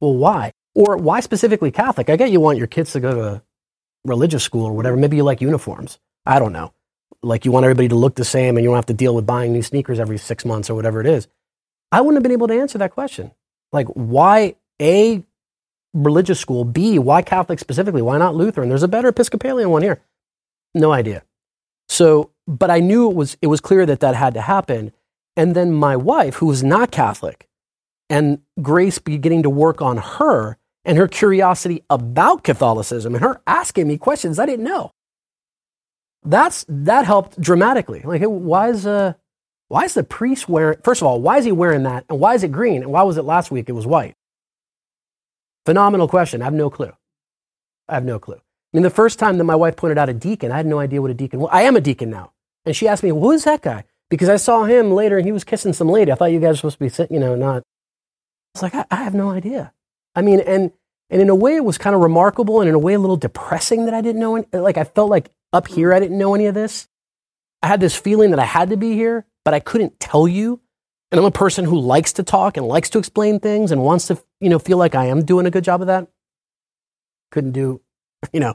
well, 0.00 0.16
why? 0.16 0.52
Or 0.74 0.96
why 0.96 1.20
specifically 1.20 1.70
Catholic? 1.70 2.08
I 2.08 2.16
get 2.16 2.30
you 2.30 2.40
want 2.40 2.58
your 2.58 2.66
kids 2.66 2.92
to 2.92 3.00
go 3.00 3.14
to 3.14 3.42
religious 4.04 4.42
school 4.42 4.64
or 4.64 4.72
whatever. 4.72 4.96
Maybe 4.96 5.16
you 5.16 5.24
like 5.24 5.40
uniforms. 5.40 5.98
I 6.26 6.38
don't 6.38 6.52
know. 6.52 6.72
like 7.22 7.44
you 7.44 7.52
want 7.52 7.64
everybody 7.64 7.88
to 7.88 7.94
look 7.94 8.16
the 8.16 8.24
same 8.24 8.56
and 8.56 8.64
you 8.64 8.70
don't 8.70 8.76
have 8.76 8.86
to 8.86 8.94
deal 8.94 9.14
with 9.14 9.26
buying 9.26 9.52
new 9.52 9.62
sneakers 9.62 10.00
every 10.00 10.18
six 10.18 10.44
months 10.44 10.68
or 10.70 10.74
whatever 10.74 11.00
it 11.00 11.06
is. 11.06 11.28
I 11.90 12.00
wouldn't 12.00 12.16
have 12.16 12.22
been 12.22 12.32
able 12.32 12.48
to 12.48 12.60
answer 12.60 12.78
that 12.78 12.92
question. 12.92 13.32
Like, 13.72 13.86
why 13.88 14.56
A, 14.80 15.24
religious 15.94 16.40
school, 16.40 16.64
B, 16.64 16.98
why 16.98 17.22
Catholic 17.22 17.58
specifically? 17.58 18.02
Why 18.02 18.18
not 18.18 18.34
Lutheran? 18.34 18.68
There's 18.68 18.82
a 18.82 18.88
better 18.88 19.08
Episcopalian 19.08 19.70
one 19.70 19.82
here. 19.82 20.02
No 20.74 20.92
idea. 20.92 21.22
So, 21.88 22.30
but 22.46 22.70
I 22.70 22.80
knew 22.80 23.10
it 23.10 23.14
was, 23.14 23.36
it 23.42 23.48
was 23.48 23.60
clear 23.60 23.84
that 23.86 24.00
that 24.00 24.14
had 24.14 24.34
to 24.34 24.40
happen. 24.40 24.92
And 25.36 25.54
then 25.54 25.72
my 25.72 25.96
wife, 25.96 26.36
who 26.36 26.46
was 26.46 26.62
not 26.62 26.90
Catholic, 26.90 27.48
and 28.08 28.40
Grace 28.60 28.98
beginning 28.98 29.42
to 29.42 29.50
work 29.50 29.80
on 29.80 29.96
her 29.96 30.58
and 30.84 30.98
her 30.98 31.08
curiosity 31.08 31.82
about 31.88 32.44
Catholicism 32.44 33.14
and 33.14 33.24
her 33.24 33.40
asking 33.46 33.88
me 33.88 33.96
questions 33.96 34.38
I 34.38 34.46
didn't 34.46 34.64
know. 34.64 34.92
That's 36.24 36.64
that 36.68 37.06
helped 37.06 37.40
dramatically. 37.40 38.02
Like, 38.04 38.22
why 38.22 38.68
is 38.68 38.86
uh, 38.86 39.14
why 39.68 39.84
is 39.84 39.94
the 39.94 40.04
priest 40.04 40.48
wearing? 40.48 40.78
First 40.84 41.00
of 41.00 41.06
all, 41.06 41.20
why 41.20 41.38
is 41.38 41.44
he 41.44 41.52
wearing 41.52 41.84
that? 41.84 42.04
And 42.08 42.20
why 42.20 42.34
is 42.34 42.42
it 42.42 42.52
green? 42.52 42.82
And 42.82 42.92
why 42.92 43.02
was 43.02 43.16
it 43.16 43.24
last 43.24 43.50
week? 43.50 43.68
It 43.68 43.72
was 43.72 43.86
white. 43.86 44.14
Phenomenal 45.66 46.08
question. 46.08 46.42
I 46.42 46.46
have 46.46 46.54
no 46.54 46.70
clue. 46.70 46.92
I 47.88 47.94
have 47.94 48.04
no 48.04 48.18
clue. 48.18 48.36
I 48.36 48.76
mean, 48.76 48.82
the 48.82 48.90
first 48.90 49.18
time 49.18 49.38
that 49.38 49.44
my 49.44 49.54
wife 49.54 49.76
pointed 49.76 49.98
out 49.98 50.08
a 50.08 50.14
deacon, 50.14 50.50
I 50.50 50.56
had 50.56 50.66
no 50.66 50.78
idea 50.78 51.02
what 51.02 51.10
a 51.10 51.14
deacon 51.14 51.40
was. 51.40 51.50
I 51.52 51.62
am 51.62 51.76
a 51.76 51.80
deacon 51.80 52.10
now. 52.10 52.32
And 52.64 52.74
she 52.74 52.88
asked 52.88 53.02
me, 53.02 53.10
who's 53.10 53.44
that 53.44 53.60
guy? 53.62 53.84
Because 54.08 54.28
I 54.28 54.36
saw 54.36 54.64
him 54.64 54.92
later 54.92 55.18
and 55.18 55.26
he 55.26 55.32
was 55.32 55.44
kissing 55.44 55.72
some 55.72 55.88
lady. 55.88 56.10
I 56.10 56.14
thought 56.14 56.32
you 56.32 56.40
guys 56.40 56.62
were 56.62 56.70
supposed 56.70 56.78
to 56.78 56.84
be 56.84 56.88
sitting, 56.88 57.14
you 57.14 57.20
know, 57.20 57.34
not. 57.34 57.58
I 57.58 57.62
was 58.54 58.62
like, 58.62 58.74
I, 58.74 58.84
I 58.90 58.96
have 59.04 59.14
no 59.14 59.30
idea. 59.30 59.72
I 60.14 60.22
mean, 60.22 60.40
and, 60.40 60.72
and 61.10 61.20
in 61.22 61.28
a 61.28 61.34
way 61.34 61.56
it 61.56 61.64
was 61.64 61.78
kind 61.78 61.94
of 61.94 62.02
remarkable 62.02 62.60
and 62.60 62.68
in 62.68 62.74
a 62.74 62.78
way 62.78 62.94
a 62.94 62.98
little 62.98 63.16
depressing 63.16 63.84
that 63.86 63.94
I 63.94 64.00
didn't 64.00 64.20
know. 64.20 64.36
Any, 64.36 64.46
like 64.52 64.78
I 64.78 64.84
felt 64.84 65.10
like 65.10 65.30
up 65.52 65.68
here 65.68 65.92
I 65.92 66.00
didn't 66.00 66.18
know 66.18 66.34
any 66.34 66.46
of 66.46 66.54
this. 66.54 66.88
I 67.62 67.68
had 67.68 67.80
this 67.80 67.96
feeling 67.96 68.30
that 68.30 68.40
I 68.40 68.44
had 68.44 68.70
to 68.70 68.76
be 68.76 68.94
here, 68.94 69.26
but 69.44 69.54
I 69.54 69.60
couldn't 69.60 70.00
tell 70.00 70.26
you. 70.26 70.60
And 71.10 71.18
I'm 71.18 71.26
a 71.26 71.30
person 71.30 71.66
who 71.66 71.78
likes 71.78 72.14
to 72.14 72.22
talk 72.22 72.56
and 72.56 72.66
likes 72.66 72.88
to 72.90 72.98
explain 72.98 73.38
things 73.38 73.70
and 73.70 73.82
wants 73.82 74.06
to, 74.06 74.22
you 74.42 74.48
know, 74.48 74.58
feel 74.58 74.76
like 74.76 74.96
I 74.96 75.06
am 75.06 75.24
doing 75.24 75.46
a 75.46 75.50
good 75.50 75.62
job 75.62 75.80
of 75.80 75.86
that. 75.86 76.08
Couldn't 77.30 77.52
do, 77.52 77.80
you 78.32 78.40
know, 78.40 78.54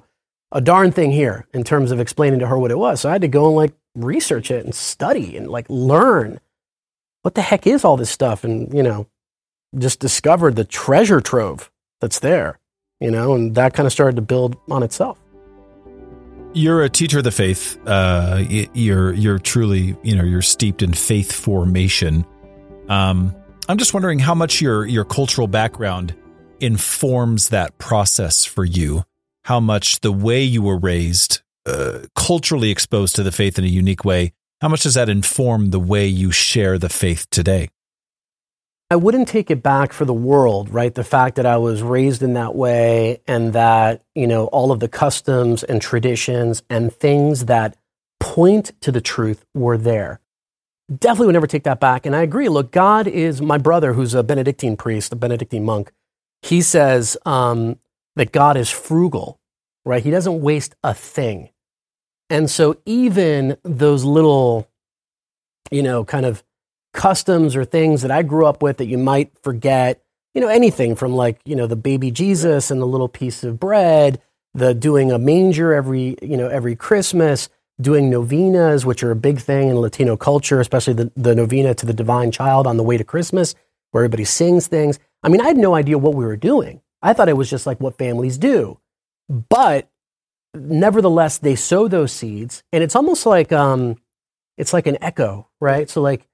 a 0.52 0.60
darn 0.60 0.92
thing 0.92 1.12
here 1.12 1.48
in 1.54 1.64
terms 1.64 1.92
of 1.92 2.00
explaining 2.00 2.40
to 2.40 2.48
her 2.48 2.58
what 2.58 2.72
it 2.72 2.78
was. 2.78 3.00
So 3.02 3.10
I 3.10 3.14
had 3.14 3.22
to 3.22 3.30
go 3.30 3.48
and 3.48 3.56
like 3.56 3.74
research 3.96 4.52
it 4.52 4.66
and 4.66 4.76
study 4.76 5.38
and 5.38 5.48
like 5.48 5.66
learn 5.70 6.42
what 7.22 7.36
the 7.36 7.42
heck 7.42 7.66
is 7.66 7.86
all 7.86 7.96
this 7.96 8.10
stuff 8.10 8.44
and, 8.44 8.72
you 8.74 8.84
know, 8.84 9.08
just 9.78 10.00
discovered 10.00 10.58
the 10.58 10.66
treasure 10.66 11.22
trove 11.22 11.72
that's 12.02 12.20
there, 12.20 12.60
you 13.00 13.10
know, 13.10 13.34
and 13.34 13.56
that 13.56 13.74
kind 13.74 13.88
of 13.88 13.94
started 13.94 14.18
to 14.18 14.22
build 14.22 14.58
on 14.70 14.84
itself. 14.84 15.18
You're 16.54 16.84
a 16.84 16.90
teacher 16.90 17.20
of 17.20 17.24
the 17.24 17.32
faith. 17.32 17.78
Uh, 17.86 18.44
you're 18.74 19.14
you're 19.14 19.38
truly 19.38 19.96
you 20.02 20.16
know 20.16 20.24
you're 20.24 20.42
steeped 20.42 20.82
in 20.82 20.94
faith 20.94 21.32
formation. 21.32 22.26
Um, 22.88 23.36
I'm 23.70 23.78
just 23.78 23.94
wondering 23.94 24.20
how 24.20 24.34
much 24.34 24.62
your 24.62 24.86
your 24.86 25.04
cultural 25.04 25.48
background 25.48 26.16
informs 26.62 27.50
that 27.50 27.78
process 27.78 28.46
for 28.46 28.64
you. 28.64 29.04
How 29.44 29.60
much 29.60 30.00
the 30.00 30.12
way 30.12 30.42
you 30.42 30.62
were 30.62 30.78
raised, 30.78 31.42
uh, 31.66 32.00
culturally 32.16 32.72
exposed 32.72 33.16
to 33.18 33.24
the 33.24 33.32
faith 33.32 33.60
in 33.60 33.66
a 33.66 33.68
unique 33.68 34.06
way, 34.06 34.32
how 34.62 34.70
much 34.70 34.84
does 34.84 34.94
that 34.94 35.10
inform 35.10 35.72
the 35.72 35.82
way 35.82 36.08
you 36.08 36.32
share 36.32 36.78
the 36.78 36.88
faith 36.88 37.30
today? 37.30 37.70
I 38.90 38.96
wouldn't 38.96 39.28
take 39.28 39.52
it 39.52 39.62
back 39.62 39.92
for 39.92 40.06
the 40.06 40.14
world, 40.14 40.70
right? 40.70 40.96
The 40.96 41.04
fact 41.04 41.36
that 41.36 41.46
I 41.46 41.58
was 41.58 41.84
raised 41.84 42.24
in 42.24 42.34
that 42.34 42.56
way 42.56 43.20
and 43.28 43.52
that, 43.52 44.02
you 44.16 44.28
know, 44.28 44.46
all 44.48 44.72
of 44.72 44.80
the 44.80 44.88
customs 44.88 45.62
and 45.64 45.82
traditions 45.82 46.64
and 46.70 46.94
things 46.94 47.46
that 47.46 47.76
point 48.22 48.72
to 48.82 48.94
the 48.94 49.02
truth 49.02 49.46
were 49.54 49.78
there. 49.78 50.22
Definitely 50.96 51.28
would 51.28 51.34
never 51.34 51.48
take 51.48 51.64
that 51.64 51.80
back. 51.80 52.06
And 52.06 52.16
I 52.16 52.22
agree. 52.22 52.48
Look, 52.48 52.72
God 52.72 53.08
is 53.08 53.42
my 53.42 53.58
brother, 53.58 53.94
who's 53.94 54.14
a 54.14 54.24
Benedictine 54.24 54.78
priest, 54.78 55.12
a 55.12 55.18
Benedictine 55.18 55.66
monk. 55.66 55.92
He 56.42 56.62
says 56.62 57.18
um, 57.26 57.80
that 58.16 58.32
God 58.32 58.56
is 58.56 58.70
frugal, 58.70 59.40
right? 59.86 60.04
He 60.04 60.12
doesn't 60.12 60.42
waste 60.42 60.76
a 60.84 60.94
thing. 60.94 61.50
And 62.30 62.50
so 62.50 62.78
even 62.86 63.58
those 63.64 64.04
little, 64.04 64.70
you 65.72 65.84
know, 65.84 66.06
kind 66.06 66.26
of 66.26 66.44
customs 66.94 67.56
or 67.56 67.66
things 67.66 68.02
that 68.02 68.12
I 68.12 68.24
grew 68.24 68.46
up 68.46 68.62
with 68.62 68.78
that 68.78 68.88
you 68.88 68.98
might 68.98 69.38
forget. 69.42 70.02
You 70.34 70.42
know, 70.42 70.48
anything 70.48 70.96
from 70.96 71.16
like, 71.16 71.40
you 71.46 71.56
know, 71.56 71.68
the 71.68 71.76
baby 71.76 72.12
Jesus 72.12 72.70
and 72.72 72.82
the 72.82 72.88
little 72.88 73.08
piece 73.08 73.44
of 73.44 73.60
bread, 73.60 74.22
the 74.54 74.74
doing 74.74 75.12
a 75.12 75.20
manger 75.20 75.74
every, 75.74 76.18
you 76.22 76.38
know, 76.38 76.48
every 76.48 76.76
Christmas, 76.76 77.50
doing 77.80 78.10
novenas, 78.10 78.86
which 78.86 79.04
are 79.04 79.12
a 79.12 79.16
big 79.16 79.40
thing 79.40 79.70
in 79.70 79.80
Latino 79.80 80.18
culture, 80.18 80.60
especially 80.60 80.94
the, 80.94 81.12
the 81.16 81.36
novena 81.36 81.74
to 81.76 81.86
the 81.86 81.94
divine 81.94 82.32
child 82.32 82.66
on 82.66 82.78
the 82.78 82.84
way 82.84 82.98
to 82.98 83.04
Christmas, 83.04 83.56
where 83.92 84.04
everybody 84.04 84.26
sings 84.26 84.68
things. 84.68 85.00
I 85.24 85.30
mean, 85.30 85.42
I 85.42 85.48
had 85.48 85.58
no 85.58 85.76
idea 85.76 85.98
what 85.98 86.16
we 86.16 86.26
were 86.26 86.38
doing. 86.38 86.82
I 87.02 87.14
thought 87.14 87.30
it 87.30 87.38
was 87.38 87.50
just 87.50 87.68
like 87.68 87.80
what 87.80 87.98
families 87.98 88.38
do. 88.38 88.80
But 89.30 89.90
nevertheless, 90.54 91.38
they 91.38 91.56
sow 91.56 91.88
those 91.88 92.12
seeds, 92.12 92.64
and 92.72 92.84
it's 92.84 92.96
almost 92.96 93.26
like 93.26 93.52
um, 93.52 93.98
it's 94.58 94.74
like 94.74 94.88
an 94.88 94.98
echo, 95.02 95.48
right? 95.60 95.90
So 95.90 96.02
like 96.02 96.28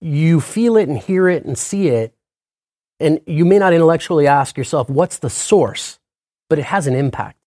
you 0.00 0.40
feel 0.40 0.76
it 0.76 0.88
and 0.88 0.98
hear 0.98 1.28
it 1.28 1.44
and 1.44 1.56
see 1.56 1.88
it, 1.88 2.14
and 2.98 3.20
you 3.26 3.44
may 3.44 3.58
not 3.58 3.72
intellectually 3.72 4.26
ask 4.26 4.56
yourself, 4.56 4.88
what's 4.88 5.18
the 5.18 5.30
source? 5.30 5.98
But 6.48 6.58
it 6.58 6.66
has 6.66 6.86
an 6.86 6.94
impact, 6.94 7.38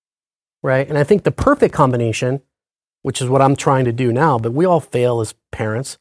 right? 0.64 0.88
And 0.88 0.98
I 0.98 1.04
think 1.04 1.24
the 1.24 1.32
perfect 1.32 1.74
combination, 1.74 2.42
which 3.06 3.22
is 3.22 3.30
what 3.30 3.40
I'm 3.40 3.56
trying 3.56 3.86
to 3.86 3.92
do 3.92 4.12
now, 4.12 4.40
but 4.40 4.52
we 4.52 4.66
all 4.66 4.80
fail 4.80 5.22
as 5.22 5.36
parents, 5.52 6.00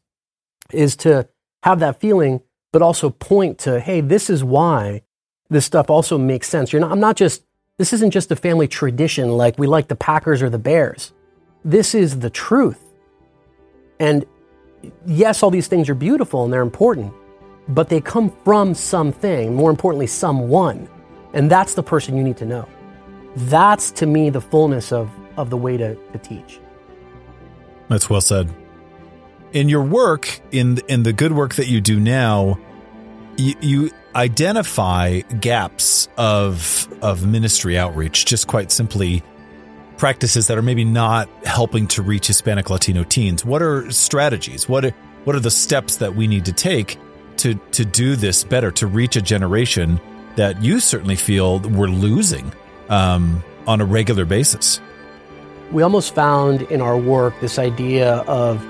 is 0.73 0.97
to 0.97 1.29
have 1.63 1.79
that 1.81 2.01
feeling, 2.01 2.41
but 2.73 2.81
also 2.81 3.11
point 3.11 3.59
to, 3.59 3.79
hey, 3.79 4.01
this 4.01 4.31
is 4.31 4.43
why 4.43 5.03
this 5.51 5.67
stuff 5.67 5.91
also 5.91 6.17
makes 6.17 6.49
sense. 6.49 6.73
You're 6.73 6.81
not, 6.81 6.93
I'm 6.93 7.01
not 7.01 7.17
just, 7.17 7.45
this 7.77 7.93
isn't 7.93 8.11
just 8.11 8.33
a 8.33 8.37
family 8.37 8.67
tradition 8.67 9.29
like 9.29 9.59
we 9.59 9.67
like 9.67 9.89
the 9.89 9.95
Packers 9.95 10.41
or 10.41 10.49
the 10.49 10.59
Bears. 10.59 11.13
This 11.63 11.95
is 11.95 12.21
the 12.21 12.31
truth. 12.31 12.83
And 14.01 14.25
yes, 15.05 15.43
all 15.43 15.51
these 15.51 15.69
things 15.69 15.91
are 15.91 15.95
beautiful 15.95 16.45
and 16.45 16.51
they're 16.51 16.63
important, 16.63 17.13
but 17.69 17.91
they 17.91 18.01
come 18.01 18.35
from 18.47 18.73
something, 18.73 19.55
more 19.55 19.69
importantly, 19.69 20.07
someone. 20.07 20.89
And 21.35 21.51
that's 21.51 21.75
the 21.75 21.83
person 21.83 22.17
you 22.17 22.25
need 22.25 22.39
to 22.39 22.47
know. 22.47 22.67
That's 23.37 23.91
to 23.91 24.07
me 24.07 24.31
the 24.31 24.41
fullness 24.41 24.91
of, 24.91 25.11
of 25.37 25.51
the 25.51 25.59
way 25.59 25.77
to, 25.77 25.97
to 25.97 26.19
teach. 26.19 26.61
That's 27.89 28.09
well 28.09 28.21
said. 28.21 28.55
In 29.53 29.69
your 29.69 29.83
work, 29.83 30.41
in 30.51 30.79
in 30.89 31.03
the 31.03 31.13
good 31.13 31.33
work 31.33 31.55
that 31.55 31.69
you 31.69 31.81
do 31.81 32.01
now, 32.01 32.59
you, 33.37 33.55
you 33.61 33.91
identify 34.15 35.21
gaps 35.21 36.09
of 36.17 36.89
of 37.03 37.27
ministry 37.27 37.79
outreach. 37.79 38.25
Just 38.25 38.49
quite 38.49 38.73
simply, 38.73 39.23
practices 39.97 40.49
that 40.49 40.59
are 40.59 40.63
maybe 40.63 40.85
not 40.85 41.29
helping 41.45 41.87
to 41.89 42.03
reach 42.03 42.27
Hispanic 42.27 42.71
Latino 42.71 43.05
teens? 43.05 43.45
What 43.45 43.63
are 43.63 43.91
strategies? 43.91 44.69
What 44.69 44.85
are, 44.87 44.91
what 45.25 45.37
are 45.37 45.41
the 45.41 45.51
steps 45.51 45.97
that 45.97 46.15
we 46.15 46.27
need 46.27 46.45
to 46.47 46.53
take 46.53 46.99
to 47.39 47.55
to 47.55 47.85
do 47.85 48.17
this 48.17 48.45
better 48.45 48.71
to 48.73 48.87
reach 48.87 49.17
a 49.17 49.23
generation 49.23 50.01
that 50.37 50.63
you 50.63 50.81
certainly 50.81 51.17
feel 51.17 51.61
we're 51.61 51.87
losing 51.87 52.53
um, 52.89 53.43
on 53.67 53.81
a 53.81 53.85
regular 53.85 54.25
basis? 54.25 54.81
We 55.73 55.83
almost 55.83 56.15
found 56.15 56.63
in 56.63 56.81
our 56.81 56.97
work 56.97 57.35
this 57.41 57.59
idea 57.59 58.17
of 58.27 58.65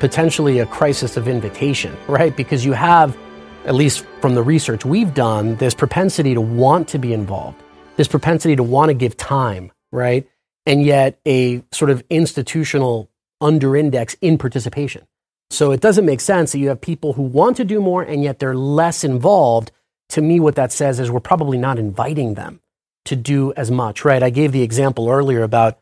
potentially 0.00 0.58
a 0.58 0.66
crisis 0.66 1.16
of 1.16 1.28
invitation, 1.28 1.96
right? 2.08 2.36
Because 2.36 2.64
you 2.64 2.72
have, 2.72 3.16
at 3.64 3.74
least 3.74 4.04
from 4.20 4.34
the 4.34 4.42
research 4.42 4.84
we've 4.84 5.14
done, 5.14 5.56
this 5.56 5.74
propensity 5.74 6.34
to 6.34 6.40
want 6.40 6.88
to 6.88 6.98
be 6.98 7.12
involved, 7.12 7.62
this 7.96 8.08
propensity 8.08 8.56
to 8.56 8.62
want 8.62 8.90
to 8.90 8.94
give 8.94 9.16
time, 9.16 9.72
right? 9.92 10.26
and 10.68 10.84
yet 10.84 11.18
a 11.26 11.62
sort 11.72 11.90
of 11.90 12.04
institutional 12.10 13.10
underindex 13.42 14.16
in 14.20 14.36
participation. 14.36 15.06
So 15.48 15.72
it 15.72 15.80
doesn't 15.80 16.04
make 16.04 16.20
sense 16.20 16.52
that 16.52 16.58
you 16.58 16.68
have 16.68 16.82
people 16.82 17.14
who 17.14 17.22
want 17.22 17.56
to 17.56 17.64
do 17.64 17.80
more 17.80 18.02
and 18.02 18.22
yet 18.22 18.38
they're 18.38 18.54
less 18.54 19.02
involved. 19.02 19.72
To 20.10 20.20
me, 20.20 20.38
what 20.38 20.56
that 20.56 20.70
says 20.70 21.00
is 21.00 21.10
we're 21.10 21.20
probably 21.20 21.56
not 21.56 21.78
inviting 21.78 22.34
them 22.34 22.60
to 23.06 23.16
do 23.16 23.54
as 23.54 23.70
much, 23.70 24.04
right? 24.04 24.22
I 24.22 24.28
gave 24.28 24.52
the 24.52 24.60
example 24.62 25.08
earlier 25.08 25.42
about 25.42 25.78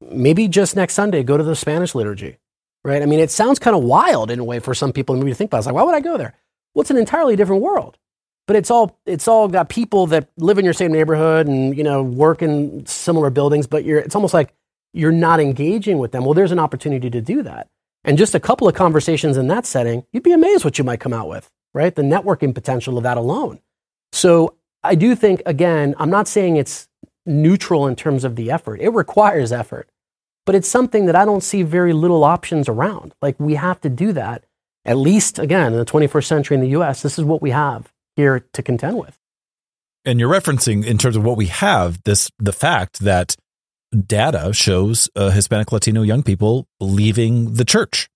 maybe 0.00 0.48
just 0.48 0.76
next 0.76 0.94
Sunday, 0.94 1.22
go 1.22 1.36
to 1.36 1.44
the 1.44 1.56
Spanish 1.56 1.94
liturgy, 1.94 2.38
right? 2.84 3.02
I 3.02 3.06
mean, 3.06 3.20
it 3.20 3.30
sounds 3.30 3.58
kind 3.58 3.76
of 3.76 3.82
wild 3.82 4.30
in 4.30 4.38
a 4.38 4.44
way 4.44 4.58
for 4.58 4.74
some 4.74 4.92
people 4.92 5.16
maybe 5.16 5.30
to 5.30 5.34
think 5.34 5.50
about. 5.50 5.58
It's 5.58 5.66
like, 5.66 5.74
why 5.74 5.82
would 5.82 5.94
I 5.94 6.00
go 6.00 6.16
there? 6.16 6.34
Well, 6.74 6.82
it's 6.82 6.90
an 6.90 6.98
entirely 6.98 7.36
different 7.36 7.62
world 7.62 7.98
but 8.46 8.56
it's 8.56 8.70
all 8.70 8.98
it's 9.06 9.28
all 9.28 9.48
got 9.48 9.68
people 9.68 10.06
that 10.06 10.28
live 10.36 10.58
in 10.58 10.64
your 10.64 10.74
same 10.74 10.92
neighborhood 10.92 11.46
and 11.46 11.76
you 11.76 11.84
know 11.84 12.02
work 12.02 12.42
in 12.42 12.84
similar 12.86 13.30
buildings 13.30 13.66
but 13.66 13.84
you're 13.84 13.98
it's 13.98 14.14
almost 14.14 14.34
like 14.34 14.54
you're 14.92 15.12
not 15.12 15.40
engaging 15.40 15.98
with 15.98 16.12
them 16.12 16.24
well 16.24 16.34
there's 16.34 16.52
an 16.52 16.58
opportunity 16.58 17.10
to 17.10 17.20
do 17.20 17.42
that 17.42 17.68
and 18.04 18.16
just 18.16 18.34
a 18.34 18.40
couple 18.40 18.68
of 18.68 18.74
conversations 18.74 19.36
in 19.36 19.48
that 19.48 19.66
setting 19.66 20.04
you'd 20.12 20.22
be 20.22 20.32
amazed 20.32 20.64
what 20.64 20.78
you 20.78 20.84
might 20.84 21.00
come 21.00 21.12
out 21.12 21.28
with 21.28 21.50
right 21.74 21.94
the 21.94 22.02
networking 22.02 22.54
potential 22.54 22.96
of 22.96 23.02
that 23.02 23.16
alone 23.16 23.60
so 24.12 24.54
i 24.82 24.94
do 24.94 25.14
think 25.14 25.42
again 25.46 25.94
i'm 25.98 26.10
not 26.10 26.28
saying 26.28 26.56
it's 26.56 26.88
neutral 27.26 27.86
in 27.86 27.96
terms 27.96 28.24
of 28.24 28.36
the 28.36 28.50
effort 28.50 28.80
it 28.80 28.90
requires 28.90 29.52
effort 29.52 29.88
but 30.46 30.54
it's 30.54 30.68
something 30.68 31.06
that 31.06 31.16
I 31.16 31.24
don't 31.24 31.42
see 31.42 31.62
very 31.62 31.92
little 31.92 32.24
options 32.24 32.68
around. 32.68 33.12
Like 33.20 33.38
we 33.38 33.56
have 33.56 33.80
to 33.82 33.90
do 33.90 34.12
that. 34.12 34.44
At 34.84 34.96
least, 34.96 35.40
again, 35.40 35.72
in 35.72 35.78
the 35.78 35.84
21st 35.84 36.24
century 36.24 36.54
in 36.54 36.60
the 36.60 36.78
US, 36.80 37.02
this 37.02 37.18
is 37.18 37.24
what 37.24 37.42
we 37.42 37.50
have 37.50 37.92
here 38.14 38.46
to 38.52 38.62
contend 38.62 38.96
with. 38.96 39.18
And 40.04 40.20
you're 40.20 40.32
referencing 40.32 40.86
in 40.86 40.96
terms 40.96 41.16
of 41.16 41.24
what 41.24 41.36
we 41.36 41.46
have 41.46 42.00
this 42.04 42.30
the 42.38 42.52
fact 42.52 43.00
that 43.00 43.34
data 44.06 44.52
shows 44.52 45.10
uh, 45.16 45.30
Hispanic 45.30 45.72
Latino 45.72 46.02
young 46.02 46.22
people 46.22 46.68
leaving 46.80 47.54
the 47.54 47.64
church. 47.64 48.08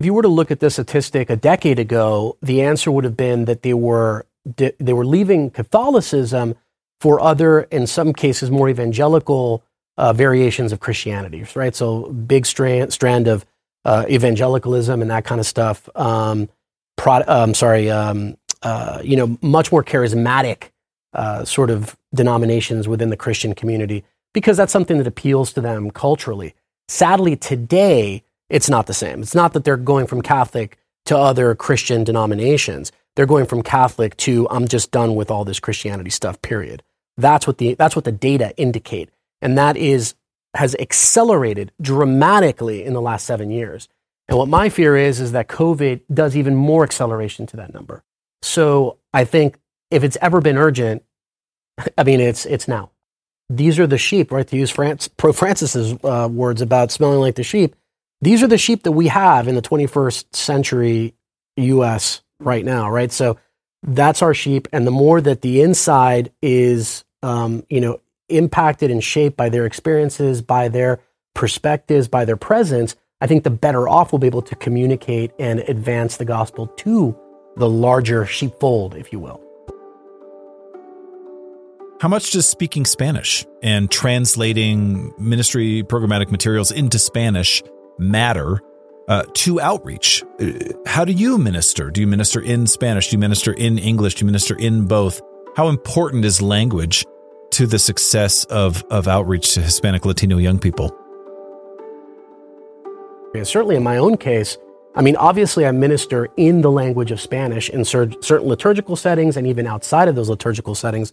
If 0.00 0.06
you 0.06 0.14
were 0.14 0.22
to 0.22 0.28
look 0.28 0.50
at 0.50 0.60
this 0.60 0.74
statistic 0.74 1.28
a 1.28 1.36
decade 1.36 1.78
ago, 1.78 2.38
the 2.40 2.62
answer 2.62 2.90
would 2.90 3.04
have 3.04 3.16
been 3.16 3.44
that 3.44 3.62
they 3.62 3.74
were 3.74 4.26
they 4.56 4.92
were 4.92 5.04
leaving 5.04 5.50
Catholicism 5.50 6.54
for 7.00 7.20
other, 7.20 7.60
in 7.62 7.86
some 7.86 8.12
cases, 8.12 8.50
more 8.50 8.68
evangelical 8.68 9.62
uh, 9.96 10.12
variations 10.12 10.72
of 10.72 10.80
Christianity, 10.80 11.44
right? 11.54 11.74
So 11.74 12.10
big 12.12 12.46
strand 12.46 12.92
strand 12.92 13.28
of 13.28 13.44
uh, 13.84 14.04
evangelicalism 14.10 15.00
and 15.00 15.10
that 15.10 15.24
kind 15.24 15.40
of 15.40 15.46
stuff. 15.46 15.88
Um, 15.94 16.48
pro, 16.96 17.22
um, 17.26 17.54
sorry, 17.54 17.90
um, 17.90 18.36
uh, 18.62 19.00
you 19.04 19.16
know, 19.16 19.38
much 19.42 19.70
more 19.70 19.84
charismatic 19.84 20.70
uh, 21.12 21.44
sort 21.44 21.70
of 21.70 21.96
denominations 22.14 22.88
within 22.88 23.10
the 23.10 23.16
Christian 23.16 23.54
community 23.54 24.04
because 24.34 24.56
that's 24.56 24.72
something 24.72 24.98
that 24.98 25.06
appeals 25.06 25.52
to 25.54 25.60
them 25.60 25.90
culturally. 25.90 26.54
Sadly, 26.88 27.36
today 27.36 28.22
it's 28.50 28.68
not 28.68 28.86
the 28.86 28.94
same. 28.94 29.22
It's 29.22 29.34
not 29.34 29.52
that 29.54 29.64
they're 29.64 29.76
going 29.76 30.06
from 30.06 30.20
Catholic 30.22 30.76
to 31.06 31.16
other 31.16 31.54
Christian 31.54 32.04
denominations. 32.04 32.92
They're 33.16 33.26
going 33.26 33.46
from 33.46 33.62
Catholic 33.62 34.16
to 34.18 34.46
I'm 34.50 34.68
just 34.68 34.90
done 34.90 35.14
with 35.14 35.30
all 35.30 35.44
this 35.44 35.58
Christianity 35.58 36.10
stuff. 36.10 36.40
Period. 36.42 36.82
That's 37.16 37.46
what 37.46 37.58
the 37.58 37.74
that's 37.74 37.96
what 37.96 38.04
the 38.04 38.12
data 38.12 38.54
indicate, 38.56 39.10
and 39.40 39.56
that 39.58 39.76
is 39.76 40.14
has 40.54 40.76
accelerated 40.76 41.72
dramatically 41.80 42.84
in 42.84 42.92
the 42.92 43.00
last 43.00 43.26
seven 43.26 43.50
years. 43.50 43.88
And 44.28 44.38
what 44.38 44.48
my 44.48 44.68
fear 44.68 44.96
is 44.96 45.20
is 45.20 45.32
that 45.32 45.48
COVID 45.48 46.02
does 46.12 46.36
even 46.36 46.54
more 46.54 46.84
acceleration 46.84 47.46
to 47.46 47.56
that 47.56 47.72
number. 47.72 48.02
So 48.42 48.98
I 49.12 49.24
think 49.24 49.58
if 49.90 50.04
it's 50.04 50.18
ever 50.20 50.40
been 50.40 50.58
urgent, 50.58 51.02
I 51.96 52.04
mean 52.04 52.20
it's 52.20 52.44
it's 52.44 52.68
now. 52.68 52.90
These 53.48 53.78
are 53.78 53.86
the 53.86 53.98
sheep, 53.98 54.32
right? 54.32 54.46
To 54.48 54.56
use 54.56 54.70
France, 54.70 55.08
Pro 55.08 55.32
Francis's 55.32 55.96
uh, 56.02 56.28
words 56.30 56.60
about 56.60 56.90
smelling 56.90 57.20
like 57.20 57.36
the 57.36 57.44
sheep. 57.44 57.76
These 58.20 58.42
are 58.42 58.48
the 58.48 58.58
sheep 58.58 58.82
that 58.82 58.92
we 58.92 59.06
have 59.08 59.46
in 59.46 59.54
the 59.54 59.62
21st 59.62 60.34
century 60.34 61.14
U.S. 61.56 62.22
right 62.40 62.64
now, 62.64 62.90
right? 62.90 63.12
So 63.12 63.38
that's 63.82 64.22
our 64.22 64.34
sheep, 64.34 64.68
and 64.72 64.86
the 64.86 64.90
more 64.90 65.20
that 65.20 65.42
the 65.42 65.62
inside 65.62 66.32
is, 66.42 67.04
um, 67.22 67.64
you 67.68 67.80
know, 67.80 68.00
impacted 68.28 68.90
and 68.90 69.02
shaped 69.02 69.36
by 69.36 69.48
their 69.48 69.66
experiences, 69.66 70.42
by 70.42 70.68
their 70.68 71.00
perspectives, 71.34 72.08
by 72.08 72.24
their 72.24 72.36
presence, 72.36 72.96
I 73.20 73.26
think 73.26 73.44
the 73.44 73.50
better 73.50 73.88
off 73.88 74.12
we'll 74.12 74.18
be 74.18 74.26
able 74.26 74.42
to 74.42 74.54
communicate 74.56 75.32
and 75.38 75.60
advance 75.60 76.16
the 76.16 76.24
gospel 76.24 76.66
to 76.66 77.16
the 77.56 77.68
larger 77.68 78.26
sheepfold, 78.26 78.94
if 78.94 79.12
you 79.12 79.20
will. 79.20 79.42
How 82.00 82.08
much 82.08 82.32
does 82.32 82.46
speaking 82.46 82.84
Spanish 82.84 83.46
and 83.62 83.90
translating 83.90 85.14
ministry 85.18 85.82
programmatic 85.82 86.30
materials 86.30 86.70
into 86.70 86.98
Spanish 86.98 87.62
matter 87.98 88.60
uh, 89.08 89.24
to 89.34 89.60
outreach? 89.60 90.24
Uh, 90.40 90.52
how 90.86 91.04
do 91.04 91.12
you 91.12 91.38
minister? 91.38 91.90
Do 91.90 92.00
you 92.00 92.06
minister 92.06 92.40
in 92.40 92.66
Spanish? 92.66 93.10
Do 93.10 93.16
you 93.16 93.20
minister 93.20 93.52
in 93.52 93.78
English? 93.78 94.16
Do 94.16 94.24
you 94.24 94.26
minister 94.26 94.56
in 94.56 94.86
both? 94.86 95.20
How 95.56 95.68
important 95.68 96.24
is 96.24 96.42
language 96.42 97.04
to 97.52 97.66
the 97.66 97.78
success 97.78 98.44
of, 98.46 98.84
of 98.90 99.08
outreach 99.08 99.54
to 99.54 99.62
Hispanic 99.62 100.04
Latino 100.04 100.38
young 100.38 100.58
people? 100.58 100.94
Certainly, 103.42 103.76
in 103.76 103.82
my 103.82 103.98
own 103.98 104.16
case, 104.16 104.56
I 104.94 105.02
mean, 105.02 105.16
obviously, 105.16 105.66
I 105.66 105.70
minister 105.70 106.28
in 106.38 106.62
the 106.62 106.70
language 106.70 107.10
of 107.10 107.20
Spanish 107.20 107.68
in 107.68 107.84
certain 107.84 108.48
liturgical 108.48 108.96
settings 108.96 109.36
and 109.36 109.46
even 109.46 109.66
outside 109.66 110.08
of 110.08 110.14
those 110.14 110.30
liturgical 110.30 110.74
settings. 110.74 111.12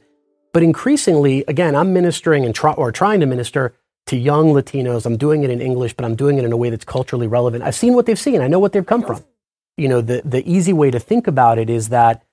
But 0.54 0.64
increasingly, 0.64 1.44
again, 1.48 1.76
I'm 1.76 1.92
ministering 1.92 2.46
and 2.46 2.56
try, 2.56 2.72
or 2.74 2.94
trying 2.94 3.20
to 3.20 3.26
minister 3.26 3.74
to 4.08 4.18
young 4.18 4.54
Latinos. 4.54 5.06
I'm 5.06 5.18
doing 5.18 5.44
it 5.44 5.50
in 5.50 5.62
English, 5.62 5.94
but 5.94 6.06
I'm 6.06 6.16
doing 6.16 6.38
it 6.38 6.46
in 6.46 6.52
a 6.52 6.58
way 6.58 6.70
that's 6.70 6.86
culturally 6.86 7.28
relevant. 7.28 7.64
I've 7.64 7.76
seen 7.76 7.94
what 7.94 8.06
they've 8.06 8.20
seen. 8.20 8.42
I 8.42 8.48
know 8.48 8.60
what 8.60 8.74
they've 8.74 8.86
come 8.86 9.04
from. 9.04 9.24
You 9.78 9.88
know, 9.88 10.02
the, 10.02 10.22
the 10.24 10.48
easy 10.50 10.74
way 10.74 10.92
to 10.92 11.00
think 11.00 11.28
about 11.28 11.58
it 11.58 11.70
is 11.70 11.90
that 11.90 12.24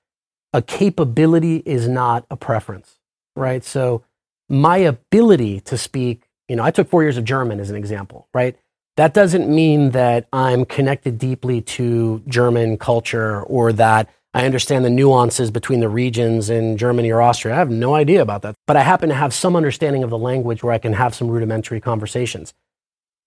a 0.53 0.61
capability 0.61 1.57
is 1.65 1.87
not 1.87 2.25
a 2.29 2.35
preference, 2.35 2.99
right? 3.35 3.63
So 3.63 4.03
my 4.49 4.77
ability 4.77 5.61
to 5.61 5.77
speak, 5.77 6.23
you 6.47 6.55
know, 6.55 6.63
I 6.63 6.71
took 6.71 6.89
four 6.89 7.03
years 7.03 7.17
of 7.17 7.23
German 7.23 7.59
as 7.59 7.69
an 7.69 7.75
example, 7.75 8.27
right? 8.33 8.57
that 8.97 9.13
doesn't 9.13 9.49
mean 9.49 9.91
that 9.91 10.27
I'm 10.33 10.65
connected 10.65 11.17
deeply 11.17 11.61
to 11.61 12.21
German 12.27 12.77
culture 12.77 13.41
or 13.43 13.73
that 13.73 14.09
I 14.33 14.45
understand 14.45 14.85
the 14.85 14.89
nuances 14.89 15.51
between 15.51 15.81
the 15.81 15.89
regions 15.89 16.49
in 16.49 16.77
Germany 16.77 17.11
or 17.11 17.21
Austria. 17.21 17.55
I 17.55 17.57
have 17.57 17.69
no 17.69 17.95
idea 17.95 18.21
about 18.21 18.43
that. 18.43 18.55
But 18.65 18.77
I 18.77 18.81
happen 18.81 19.09
to 19.09 19.15
have 19.15 19.33
some 19.33 19.55
understanding 19.55 20.03
of 20.03 20.09
the 20.09 20.17
language 20.17 20.63
where 20.63 20.73
I 20.73 20.77
can 20.77 20.93
have 20.93 21.13
some 21.13 21.27
rudimentary 21.27 21.81
conversations. 21.81 22.53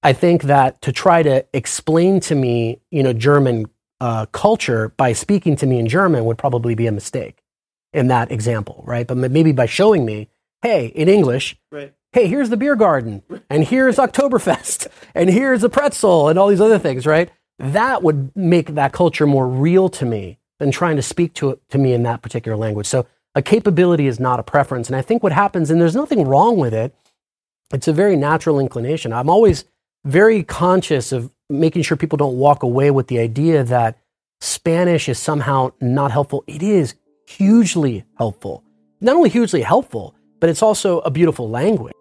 I 0.02 0.12
think 0.12 0.44
that 0.44 0.80
to 0.82 0.92
try 0.92 1.22
to 1.22 1.44
explain 1.52 2.20
to 2.20 2.34
me, 2.34 2.80
you 2.90 3.02
know, 3.02 3.12
German 3.12 3.66
uh, 4.00 4.26
culture 4.26 4.90
by 4.96 5.12
speaking 5.12 5.56
to 5.56 5.66
me 5.66 5.78
in 5.78 5.88
German 5.88 6.24
would 6.24 6.38
probably 6.38 6.74
be 6.74 6.86
a 6.86 6.92
mistake 6.92 7.42
in 7.92 8.08
that 8.08 8.32
example, 8.32 8.82
right? 8.86 9.06
But 9.06 9.16
maybe 9.16 9.52
by 9.52 9.66
showing 9.66 10.04
me, 10.04 10.28
hey, 10.62 10.86
in 10.86 11.08
English, 11.08 11.56
right 11.70 11.94
hey, 12.14 12.28
here's 12.28 12.48
the 12.48 12.56
beer 12.56 12.76
garden, 12.76 13.22
and 13.50 13.64
here's 13.64 13.96
Oktoberfest, 13.96 14.86
and 15.16 15.28
here's 15.28 15.64
a 15.64 15.68
pretzel, 15.68 16.28
and 16.28 16.38
all 16.38 16.46
these 16.46 16.60
other 16.60 16.78
things, 16.78 17.06
right? 17.06 17.28
That 17.58 18.04
would 18.04 18.34
make 18.36 18.68
that 18.76 18.92
culture 18.92 19.26
more 19.26 19.48
real 19.48 19.88
to 19.90 20.06
me 20.06 20.38
than 20.64 20.70
trying 20.70 20.96
to 20.96 21.02
speak 21.02 21.34
to 21.34 21.60
to 21.68 21.76
me 21.76 21.92
in 21.92 22.04
that 22.04 22.22
particular 22.22 22.56
language. 22.56 22.86
So 22.86 23.06
a 23.34 23.42
capability 23.42 24.06
is 24.06 24.18
not 24.18 24.40
a 24.40 24.42
preference. 24.42 24.88
And 24.88 24.96
I 24.96 25.02
think 25.02 25.22
what 25.22 25.32
happens, 25.32 25.70
and 25.70 25.78
there's 25.78 25.94
nothing 25.94 26.26
wrong 26.26 26.56
with 26.56 26.72
it, 26.72 26.94
it's 27.74 27.86
a 27.86 27.92
very 27.92 28.16
natural 28.16 28.58
inclination. 28.58 29.12
I'm 29.12 29.28
always 29.28 29.66
very 30.06 30.42
conscious 30.42 31.12
of 31.12 31.30
making 31.50 31.82
sure 31.82 31.98
people 31.98 32.16
don't 32.16 32.38
walk 32.38 32.62
away 32.62 32.90
with 32.90 33.08
the 33.08 33.18
idea 33.18 33.62
that 33.64 33.98
Spanish 34.40 35.06
is 35.06 35.18
somehow 35.18 35.72
not 35.82 36.10
helpful. 36.10 36.42
It 36.46 36.62
is 36.62 36.94
hugely 37.26 38.04
helpful. 38.16 38.64
Not 39.02 39.16
only 39.16 39.28
hugely 39.28 39.60
helpful, 39.60 40.14
but 40.40 40.48
it's 40.48 40.62
also 40.62 41.00
a 41.00 41.10
beautiful 41.10 41.50
language. 41.50 41.92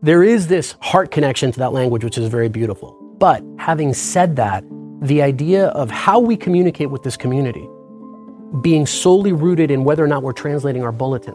There 0.00 0.22
is 0.22 0.46
this 0.46 0.76
heart 0.80 1.10
connection 1.10 1.52
to 1.52 1.58
that 1.58 1.74
language, 1.74 2.04
which 2.04 2.16
is 2.16 2.28
very 2.28 2.48
beautiful. 2.48 2.96
But 3.18 3.44
having 3.58 3.92
said 3.92 4.36
that, 4.36 4.64
the 5.02 5.22
idea 5.22 5.66
of 5.68 5.90
how 5.90 6.18
we 6.18 6.36
communicate 6.36 6.90
with 6.90 7.02
this 7.02 7.16
community 7.16 7.68
being 8.62 8.86
solely 8.86 9.32
rooted 9.32 9.70
in 9.70 9.84
whether 9.84 10.04
or 10.04 10.08
not 10.08 10.22
we're 10.22 10.32
translating 10.32 10.82
our 10.82 10.92
bulletin, 10.92 11.34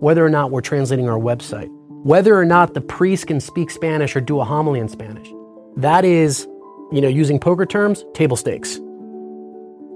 whether 0.00 0.24
or 0.24 0.30
not 0.30 0.50
we're 0.50 0.60
translating 0.60 1.08
our 1.08 1.18
website, 1.18 1.68
whether 2.04 2.38
or 2.38 2.44
not 2.44 2.74
the 2.74 2.80
priest 2.80 3.26
can 3.26 3.40
speak 3.40 3.70
Spanish 3.70 4.14
or 4.14 4.20
do 4.20 4.40
a 4.40 4.44
homily 4.44 4.78
in 4.78 4.88
Spanish. 4.88 5.28
That 5.76 6.04
is, 6.04 6.46
you 6.92 7.00
know, 7.00 7.08
using 7.08 7.40
poker 7.40 7.66
terms, 7.66 8.04
table 8.14 8.36
stakes. 8.36 8.78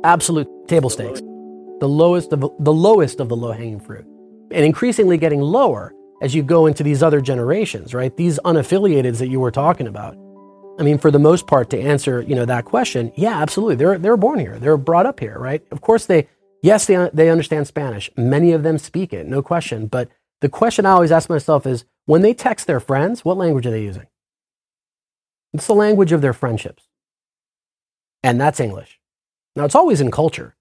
Absolute 0.05 0.49
table 0.69 0.91
stakes. 0.91 1.21
The 1.81 1.89
lowest 1.89 2.33
of 2.33 2.41
the 2.41 2.73
lowest 2.73 3.21
of 3.21 3.29
the 3.29 3.37
low-hanging 3.37 3.81
fruit. 3.81 4.07
And 4.51 4.65
increasingly 4.65 5.19
getting 5.19 5.41
lower 5.41 5.93
as 6.23 6.35
you 6.35 6.43
go 6.43 6.67
into 6.67 6.83
these 6.83 7.03
other 7.03 7.21
generations, 7.21 7.95
right? 7.95 8.17
These 8.17 8.41
unaffiliateds 8.45 9.19
that 9.19 9.29
you 9.29 9.39
were 9.39 9.53
talking 9.53 9.87
about. 9.87 10.17
I 10.79 10.83
mean, 10.83 10.99
for 10.99 11.11
the 11.11 11.19
most 11.19 11.47
part, 11.47 11.71
to 11.71 11.81
answer 11.81 12.23
you 12.23 12.35
know 12.35 12.45
that 12.45 12.65
question, 12.65 13.13
yeah, 13.17 13.41
absolutely. 13.41 13.77
They're 13.77 13.99
they're 13.99 14.17
born 14.17 14.39
here. 14.39 14.59
They're 14.59 14.77
brought 14.77 15.07
up 15.07 15.21
here, 15.21 15.39
right? 15.39 15.63
Of 15.71 15.81
course, 15.81 16.07
they 16.07 16.29
yes 16.63 16.87
they 16.87 17.11
they 17.13 17.31
understand 17.31 17.67
Spanish. 17.67 18.11
Many 18.17 18.53
of 18.53 18.63
them 18.63 18.79
speak 18.79 19.13
it, 19.13 19.27
no 19.27 19.43
question. 19.43 19.87
But 19.87 20.09
the 20.41 20.49
question 20.49 20.87
I 20.87 20.91
always 20.93 21.13
ask 21.13 21.29
myself 21.29 21.67
is, 21.67 21.85
when 22.07 22.23
they 22.23 22.33
text 22.33 22.67
their 22.67 22.81
friends, 22.81 23.25
what 23.25 23.37
language 23.37 23.67
are 23.67 23.73
they 23.73 23.83
using? 23.83 24.07
It's 25.53 25.67
the 25.67 25.75
language 25.75 26.13
of 26.13 26.21
their 26.21 26.33
friendships, 26.33 26.87
and 28.23 28.41
that's 28.41 28.61
English. 28.61 29.01
Now, 29.57 29.65
it's 29.65 29.75
always 29.75 30.01
in 30.01 30.11
culture. 30.13 30.55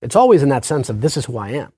It's 0.00 0.16
always 0.16 0.42
in 0.42 0.48
that 0.48 0.64
sense 0.64 0.88
of 0.88 1.02
this 1.02 1.16
is 1.16 1.26
who 1.26 1.36
I 1.36 1.50
am, 1.50 1.72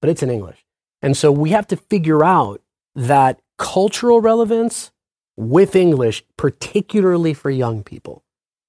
but 0.00 0.08
it's 0.08 0.22
in 0.22 0.30
English. 0.30 0.64
And 1.02 1.14
so 1.14 1.30
we 1.30 1.50
have 1.50 1.66
to 1.66 1.76
figure 1.76 2.24
out 2.24 2.62
that 2.94 3.40
cultural 3.58 4.22
relevance 4.22 4.90
with 5.36 5.76
English, 5.76 6.24
particularly 6.36 7.34
for 7.34 7.50
young 7.50 7.82
people, 7.82 8.24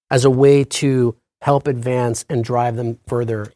as 0.09 0.25
a 0.25 0.29
way 0.29 0.63
to 0.63 1.15
help 1.41 1.67
advance 1.67 2.25
and 2.29 2.43
drive 2.43 2.75
them 2.75 2.99
further. 3.07 3.51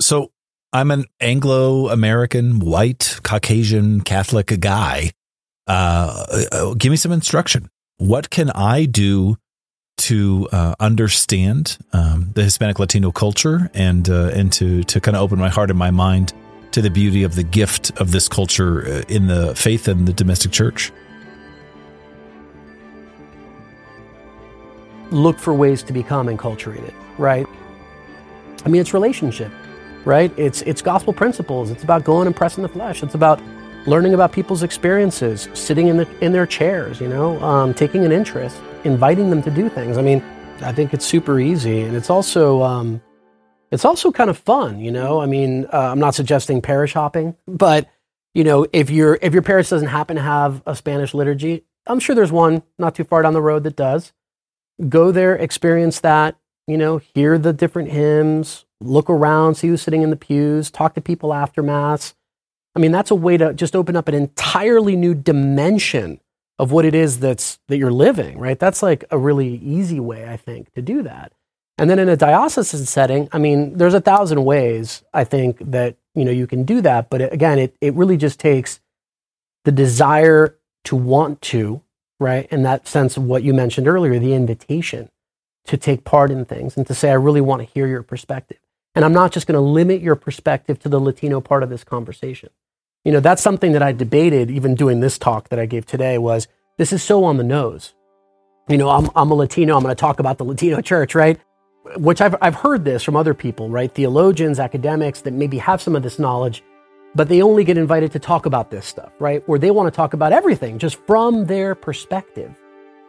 So 0.00 0.30
I'm 0.72 0.90
an 0.90 1.04
Anglo 1.20 1.88
American, 1.88 2.60
white, 2.60 3.20
Caucasian, 3.22 4.00
Catholic 4.02 4.58
guy. 4.60 5.10
Uh, 5.66 6.26
uh, 6.52 6.74
give 6.74 6.90
me 6.90 6.96
some 6.96 7.12
instruction. 7.12 7.68
What 7.98 8.30
can 8.30 8.50
I 8.50 8.86
do 8.86 9.36
to 9.98 10.48
uh, 10.50 10.74
understand 10.80 11.76
um, 11.92 12.30
the 12.34 12.42
Hispanic 12.42 12.78
Latino 12.78 13.10
culture 13.10 13.70
and 13.74 14.08
uh, 14.08 14.30
and 14.32 14.50
to 14.54 14.82
to 14.84 15.00
kind 15.00 15.16
of 15.16 15.22
open 15.22 15.38
my 15.38 15.50
heart 15.50 15.68
and 15.68 15.78
my 15.78 15.90
mind 15.90 16.32
to 16.72 16.80
the 16.80 16.88
beauty 16.88 17.24
of 17.24 17.34
the 17.34 17.42
gift 17.42 17.90
of 18.00 18.12
this 18.12 18.28
culture 18.28 18.86
uh, 18.86 19.02
in 19.08 19.26
the 19.26 19.54
faith 19.54 19.88
and 19.88 20.08
the 20.08 20.12
domestic 20.12 20.52
church? 20.52 20.90
Look 25.10 25.38
for 25.38 25.54
ways 25.54 25.82
to 25.84 25.92
become 25.92 26.26
enculturated, 26.26 26.94
right? 27.18 27.46
I 28.64 28.68
mean, 28.68 28.80
it's 28.80 28.94
relationship, 28.94 29.50
right? 30.04 30.32
It's 30.36 30.62
it's 30.62 30.82
gospel 30.82 31.12
principles. 31.12 31.70
It's 31.70 31.82
about 31.82 32.04
going 32.04 32.26
and 32.26 32.36
pressing 32.36 32.62
the 32.62 32.68
flesh. 32.68 33.02
It's 33.02 33.14
about 33.14 33.40
learning 33.86 34.14
about 34.14 34.32
people's 34.32 34.62
experiences, 34.62 35.48
sitting 35.54 35.88
in 35.88 35.96
the 35.96 36.24
in 36.24 36.32
their 36.32 36.46
chairs, 36.46 37.00
you 37.00 37.08
know, 37.08 37.40
um, 37.42 37.74
taking 37.74 38.04
an 38.04 38.12
interest, 38.12 38.60
inviting 38.84 39.30
them 39.30 39.42
to 39.42 39.50
do 39.50 39.68
things. 39.68 39.96
I 39.98 40.02
mean, 40.02 40.22
I 40.62 40.72
think 40.72 40.92
it's 40.92 41.06
super 41.06 41.40
easy, 41.40 41.82
and 41.82 41.96
it's 41.96 42.10
also 42.10 42.62
um, 42.62 43.00
it's 43.70 43.84
also 43.84 44.12
kind 44.12 44.30
of 44.30 44.38
fun, 44.38 44.80
you 44.80 44.90
know. 44.90 45.20
I 45.20 45.26
mean, 45.26 45.66
uh, 45.72 45.90
I'm 45.92 45.98
not 45.98 46.14
suggesting 46.14 46.60
parish 46.60 46.92
hopping, 46.92 47.36
but 47.46 47.88
you 48.34 48.44
know, 48.44 48.66
if 48.72 48.90
your 48.90 49.18
if 49.22 49.32
your 49.32 49.42
parish 49.42 49.70
doesn't 49.70 49.88
happen 49.88 50.16
to 50.16 50.22
have 50.22 50.62
a 50.66 50.76
Spanish 50.76 51.14
liturgy, 51.14 51.64
I'm 51.86 52.00
sure 52.00 52.14
there's 52.14 52.32
one 52.32 52.62
not 52.78 52.94
too 52.94 53.04
far 53.04 53.22
down 53.22 53.32
the 53.32 53.42
road 53.42 53.64
that 53.64 53.76
does. 53.76 54.12
Go 54.88 55.12
there, 55.12 55.34
experience 55.34 56.00
that, 56.00 56.36
you 56.66 56.78
know, 56.78 56.98
hear 56.98 57.38
the 57.38 57.52
different 57.52 57.90
hymns, 57.90 58.64
look 58.80 59.10
around, 59.10 59.56
see 59.56 59.68
who's 59.68 59.82
sitting 59.82 60.02
in 60.02 60.10
the 60.10 60.16
pews, 60.16 60.70
talk 60.70 60.94
to 60.94 61.00
people 61.00 61.34
after 61.34 61.62
Mass. 61.62 62.14
I 62.74 62.78
mean, 62.78 62.92
that's 62.92 63.10
a 63.10 63.16
way 63.16 63.36
to 63.36 63.52
just 63.52 63.76
open 63.76 63.96
up 63.96 64.08
an 64.08 64.14
entirely 64.14 64.96
new 64.96 65.14
dimension 65.14 66.20
of 66.58 66.72
what 66.72 66.84
it 66.84 66.94
is 66.94 67.20
that's 67.20 67.58
that 67.68 67.78
you're 67.78 67.90
living, 67.90 68.38
right? 68.38 68.58
That's 68.58 68.82
like 68.82 69.04
a 69.10 69.18
really 69.18 69.56
easy 69.56 69.98
way, 69.98 70.28
I 70.28 70.36
think, 70.36 70.72
to 70.74 70.82
do 70.82 71.02
that. 71.02 71.32
And 71.78 71.88
then 71.88 71.98
in 71.98 72.10
a 72.10 72.16
diocesan 72.16 72.84
setting, 72.84 73.28
I 73.32 73.38
mean, 73.38 73.78
there's 73.78 73.94
a 73.94 74.00
thousand 74.00 74.44
ways 74.44 75.02
I 75.14 75.24
think 75.24 75.58
that 75.70 75.96
you 76.14 76.24
know 76.26 76.30
you 76.30 76.46
can 76.46 76.64
do 76.64 76.82
that, 76.82 77.08
but 77.08 77.32
again, 77.32 77.58
it 77.58 77.74
it 77.80 77.94
really 77.94 78.18
just 78.18 78.38
takes 78.38 78.80
the 79.64 79.72
desire 79.72 80.58
to 80.84 80.96
want 80.96 81.40
to, 81.42 81.82
right? 82.20 82.46
In 82.52 82.62
that 82.62 82.86
sense 82.86 83.16
of 83.16 83.24
what 83.24 83.42
you 83.42 83.52
mentioned 83.52 83.88
earlier, 83.88 84.18
the 84.20 84.34
invitation 84.34 85.08
to 85.64 85.76
take 85.76 86.04
part 86.04 86.30
in 86.30 86.44
things 86.44 86.76
and 86.76 86.86
to 86.86 86.94
say, 86.94 87.10
I 87.10 87.14
really 87.14 87.40
want 87.40 87.62
to 87.62 87.68
hear 87.74 87.86
your 87.86 88.02
perspective. 88.02 88.58
And 88.94 89.04
I'm 89.04 89.12
not 89.12 89.32
just 89.32 89.46
going 89.46 89.54
to 89.54 89.60
limit 89.60 90.00
your 90.02 90.16
perspective 90.16 90.78
to 90.80 90.88
the 90.88 91.00
Latino 91.00 91.40
part 91.40 91.62
of 91.62 91.70
this 91.70 91.84
conversation. 91.84 92.50
You 93.04 93.12
know, 93.12 93.20
that's 93.20 93.42
something 93.42 93.72
that 93.72 93.82
I 93.82 93.92
debated 93.92 94.50
even 94.50 94.74
doing 94.74 95.00
this 95.00 95.16
talk 95.16 95.48
that 95.48 95.58
I 95.58 95.66
gave 95.66 95.86
today 95.86 96.18
was 96.18 96.48
this 96.76 96.92
is 96.92 97.02
so 97.02 97.24
on 97.24 97.38
the 97.38 97.44
nose. 97.44 97.94
You 98.68 98.76
know, 98.76 98.90
I'm, 98.90 99.08
I'm 99.16 99.30
a 99.30 99.34
Latino, 99.34 99.76
I'm 99.76 99.82
going 99.82 99.94
to 99.94 100.00
talk 100.00 100.20
about 100.20 100.38
the 100.38 100.44
Latino 100.44 100.80
church, 100.80 101.14
right? 101.14 101.40
Which 101.96 102.20
I've, 102.20 102.36
I've 102.42 102.54
heard 102.54 102.84
this 102.84 103.02
from 103.02 103.16
other 103.16 103.32
people, 103.32 103.70
right? 103.70 103.90
Theologians, 103.92 104.60
academics 104.60 105.22
that 105.22 105.32
maybe 105.32 105.58
have 105.58 105.80
some 105.80 105.96
of 105.96 106.02
this 106.02 106.18
knowledge, 106.18 106.62
but 107.14 107.28
they 107.28 107.42
only 107.42 107.64
get 107.64 107.76
invited 107.76 108.12
to 108.12 108.18
talk 108.18 108.46
about 108.46 108.70
this 108.70 108.86
stuff, 108.86 109.12
right? 109.18 109.42
Or 109.46 109.58
they 109.58 109.70
want 109.70 109.92
to 109.92 109.96
talk 109.96 110.14
about 110.14 110.32
everything 110.32 110.78
just 110.78 110.96
from 111.06 111.46
their 111.46 111.74
perspective. 111.74 112.54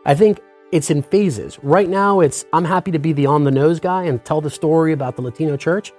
I 0.05 0.15
think 0.15 0.39
it's 0.71 0.89
in 0.89 1.03
phases. 1.03 1.59
Right 1.61 1.89
now, 1.89 2.21
it's 2.21 2.45
I'm 2.53 2.65
happy 2.65 2.91
to 2.91 2.99
be 2.99 3.13
the 3.13 3.25
on 3.25 3.43
the 3.43 3.51
nose 3.51 3.79
guy 3.79 4.03
and 4.03 4.23
tell 4.23 4.41
the 4.41 4.49
story 4.49 4.93
about 4.93 5.15
the 5.15 5.21
Latino 5.21 5.57
church. 5.57 5.91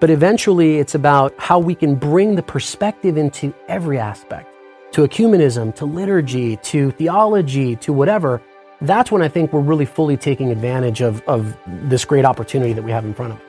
But 0.00 0.10
eventually, 0.10 0.78
it's 0.78 0.94
about 0.94 1.34
how 1.38 1.58
we 1.58 1.74
can 1.74 1.94
bring 1.94 2.36
the 2.36 2.42
perspective 2.42 3.16
into 3.16 3.54
every 3.66 3.98
aspect 3.98 4.48
to 4.92 5.02
ecumenism, 5.02 5.74
to 5.76 5.84
liturgy, 5.84 6.56
to 6.56 6.90
theology, 6.92 7.76
to 7.76 7.92
whatever. 7.92 8.40
That's 8.80 9.10
when 9.10 9.22
I 9.22 9.28
think 9.28 9.52
we're 9.52 9.60
really 9.60 9.84
fully 9.84 10.16
taking 10.16 10.50
advantage 10.50 11.02
of, 11.02 11.20
of 11.22 11.56
this 11.66 12.04
great 12.04 12.24
opportunity 12.24 12.72
that 12.72 12.82
we 12.82 12.90
have 12.92 13.04
in 13.04 13.12
front 13.12 13.32
of 13.32 13.38
us. 13.38 13.47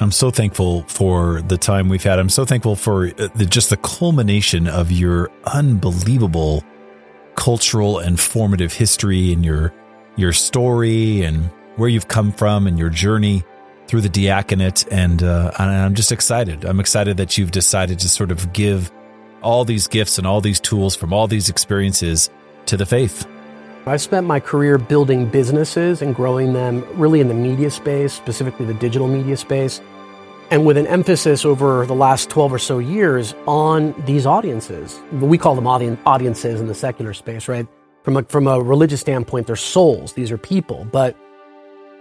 I'm 0.00 0.12
so 0.12 0.30
thankful 0.30 0.82
for 0.84 1.42
the 1.42 1.58
time 1.58 1.88
we've 1.88 2.02
had. 2.02 2.18
I'm 2.18 2.30
so 2.30 2.44
thankful 2.44 2.76
for 2.76 3.08
uh, 3.08 3.28
the, 3.34 3.46
just 3.46 3.70
the 3.70 3.76
culmination 3.76 4.66
of 4.66 4.90
your 4.90 5.30
unbelievable 5.44 6.64
cultural 7.34 7.98
and 7.98 8.18
formative 8.18 8.72
history 8.72 9.32
and 9.32 9.44
your 9.44 9.72
your 10.16 10.32
story 10.32 11.22
and 11.22 11.50
where 11.76 11.88
you've 11.88 12.08
come 12.08 12.32
from 12.32 12.66
and 12.66 12.78
your 12.78 12.90
journey 12.90 13.44
through 13.86 14.00
the 14.00 14.08
diaconate. 14.08 14.86
And, 14.90 15.22
uh, 15.22 15.52
and 15.58 15.70
I'm 15.70 15.94
just 15.94 16.12
excited. 16.12 16.64
I'm 16.64 16.80
excited 16.80 17.16
that 17.16 17.38
you've 17.38 17.50
decided 17.50 17.98
to 18.00 18.08
sort 18.08 18.30
of 18.30 18.52
give 18.52 18.90
all 19.42 19.64
these 19.64 19.88
gifts 19.88 20.18
and 20.18 20.26
all 20.26 20.40
these 20.40 20.60
tools 20.60 20.94
from 20.94 21.12
all 21.12 21.26
these 21.26 21.48
experiences 21.48 22.30
to 22.66 22.76
the 22.76 22.86
faith. 22.86 23.26
I've 23.84 24.00
spent 24.00 24.28
my 24.28 24.38
career 24.38 24.78
building 24.78 25.26
businesses 25.26 26.02
and 26.02 26.14
growing 26.14 26.52
them 26.52 26.86
really 26.94 27.18
in 27.18 27.26
the 27.26 27.34
media 27.34 27.68
space, 27.68 28.12
specifically 28.12 28.64
the 28.64 28.74
digital 28.74 29.08
media 29.08 29.36
space, 29.36 29.80
and 30.52 30.64
with 30.64 30.76
an 30.76 30.86
emphasis 30.86 31.44
over 31.44 31.84
the 31.86 31.94
last 31.94 32.30
12 32.30 32.52
or 32.52 32.58
so 32.60 32.78
years 32.78 33.34
on 33.48 33.92
these 34.06 34.24
audiences. 34.24 35.00
We 35.10 35.36
call 35.36 35.56
them 35.56 35.66
audiences 35.66 36.60
in 36.60 36.68
the 36.68 36.74
secular 36.76 37.12
space, 37.12 37.48
right? 37.48 37.66
From 38.04 38.18
a, 38.18 38.22
from 38.22 38.46
a 38.46 38.60
religious 38.60 39.00
standpoint, 39.00 39.48
they're 39.48 39.56
souls, 39.56 40.12
these 40.12 40.30
are 40.30 40.38
people. 40.38 40.86
But, 40.92 41.16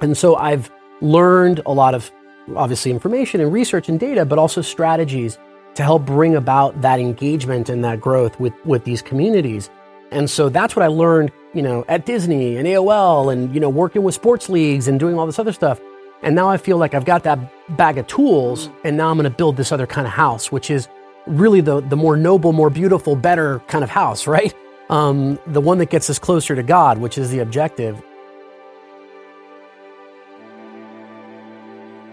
and 0.02 0.15
so 0.15 0.36
I've 0.36 0.70
learned 1.02 1.62
a 1.65 1.72
lot 1.72 1.96
of 1.96 2.12
obviously 2.56 2.91
information 2.91 3.41
and 3.41 3.52
research 3.52 3.89
and 3.89 4.00
data, 4.00 4.24
but 4.24 4.38
also 4.38 4.62
strategies 4.62 5.39
to 5.74 5.82
help 5.82 6.06
bring 6.06 6.36
about 6.36 6.80
that 6.82 7.00
engagement 7.00 7.70
and 7.70 7.84
that 7.86 8.02
growth 8.02 8.39
with, 8.39 8.54
with 8.65 8.84
these 8.84 9.02
communities. 9.02 9.72
And 10.12 10.30
so 10.30 10.50
that's 10.50 10.76
what 10.76 10.84
I 10.84 10.88
learned, 10.88 11.32
you 11.54 11.62
know, 11.62 11.86
at 11.88 12.06
Disney 12.06 12.58
and 12.58 12.67
AOL 12.67 13.32
and, 13.32 13.54
you 13.54 13.60
know, 13.60 13.69
working 13.69 14.04
with 14.04 14.13
sports 14.13 14.50
leagues 14.50 14.88
and 14.88 15.00
doing 15.00 15.17
all 15.17 15.26
this 15.26 15.39
other 15.39 15.54
stuff. 15.54 15.80
And 16.21 16.36
now 16.36 16.50
I 16.50 16.58
feel 16.58 16.78
like 16.78 16.93
I've 16.93 17.06
got 17.06 17.24
that 17.24 17.39
bag 17.78 17.97
of 17.97 18.08
tools 18.08 18.69
and 18.84 18.97
now 18.97 19.10
I'm 19.10 19.17
going 19.17 19.24
to 19.24 19.36
build 19.36 19.58
this 19.58 19.71
other 19.71 19.88
kind 19.88 20.06
of 20.06 20.13
house, 20.13 20.52
which 20.52 20.69
is 20.69 20.88
really 21.26 21.62
the, 21.62 21.82
the 21.82 21.95
more 21.95 22.17
noble, 22.17 22.52
more 22.52 22.69
beautiful, 22.69 23.15
better 23.15 23.60
kind 23.67 23.84
of 23.84 23.89
house, 23.89 24.28
right? 24.28 24.54
Um, 24.89 25.39
the 25.47 25.62
one 25.62 25.78
that 25.78 25.89
gets 25.89 26.10
us 26.10 26.19
closer 26.19 26.56
to 26.56 26.63
God, 26.63 26.97
which 26.97 27.17
is 27.17 27.32
the 27.32 27.39
objective. 27.39 28.02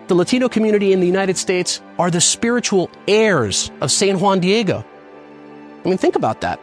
The 0.07 0.15
Latino 0.15 0.49
community 0.49 0.93
in 0.93 1.01
the 1.01 1.07
United 1.07 1.37
States 1.37 1.83
are 1.99 2.11
the 2.11 2.21
spiritual 2.21 2.91
heirs 3.09 3.71
of 3.81 3.91
San 3.91 4.21
Juan 4.21 4.41
Diego. 4.41 4.85
I 5.85 5.89
mean, 5.89 5.99
think 5.99 6.17
about 6.17 6.41
that. 6.43 6.61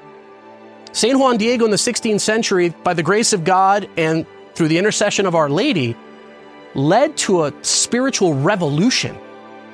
San 0.96 1.20
Juan 1.20 1.36
Diego 1.36 1.66
in 1.66 1.72
the 1.72 1.78
16th 1.78 2.22
century, 2.22 2.70
by 2.70 2.94
the 2.94 3.04
grace 3.04 3.34
of 3.34 3.44
God 3.44 3.90
and 3.98 4.26
through 4.54 4.70
the 4.70 4.78
intercession 4.78 5.26
of 5.26 5.36
Our 5.36 5.50
Lady, 5.50 5.94
led 6.74 7.18
to 7.18 7.44
a 7.44 7.54
spiritual 7.64 8.34
revolution, 8.34 9.18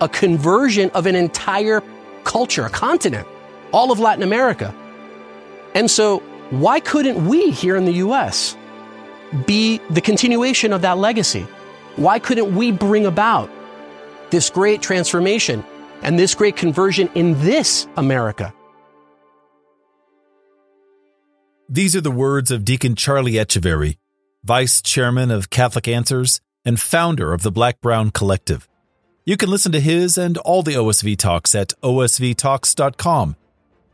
a 0.01 0.09
conversion 0.09 0.89
of 0.95 1.05
an 1.05 1.13
entire 1.13 1.83
culture, 2.23 2.65
a 2.65 2.71
continent, 2.71 3.27
all 3.71 3.91
of 3.91 3.99
Latin 3.99 4.23
America. 4.23 4.73
And 5.75 5.91
so, 5.91 6.23
why 6.49 6.79
couldn't 6.79 7.27
we 7.27 7.51
here 7.51 7.75
in 7.75 7.85
the 7.85 7.97
US 8.05 8.57
be 9.45 9.77
the 9.91 10.01
continuation 10.01 10.73
of 10.73 10.81
that 10.81 10.97
legacy? 10.97 11.45
Why 11.97 12.17
couldn't 12.17 12.55
we 12.55 12.71
bring 12.71 13.05
about 13.05 13.47
this 14.31 14.49
great 14.49 14.81
transformation 14.81 15.63
and 16.01 16.17
this 16.17 16.33
great 16.33 16.55
conversion 16.55 17.11
in 17.13 17.39
this 17.43 17.87
America? 17.95 18.55
These 21.73 21.95
are 21.95 22.01
the 22.01 22.11
words 22.11 22.51
of 22.51 22.65
Deacon 22.65 22.97
Charlie 22.97 23.35
Echeverry, 23.35 23.95
Vice 24.43 24.81
Chairman 24.81 25.31
of 25.31 25.49
Catholic 25.49 25.87
Answers 25.87 26.41
and 26.65 26.77
founder 26.77 27.31
of 27.31 27.43
the 27.43 27.51
Black 27.51 27.79
Brown 27.79 28.11
Collective. 28.11 28.67
You 29.23 29.37
can 29.37 29.49
listen 29.49 29.71
to 29.71 29.79
his 29.79 30.17
and 30.17 30.37
all 30.39 30.63
the 30.63 30.73
OSV 30.73 31.17
talks 31.17 31.55
at 31.55 31.69
osvtalks.com. 31.81 33.37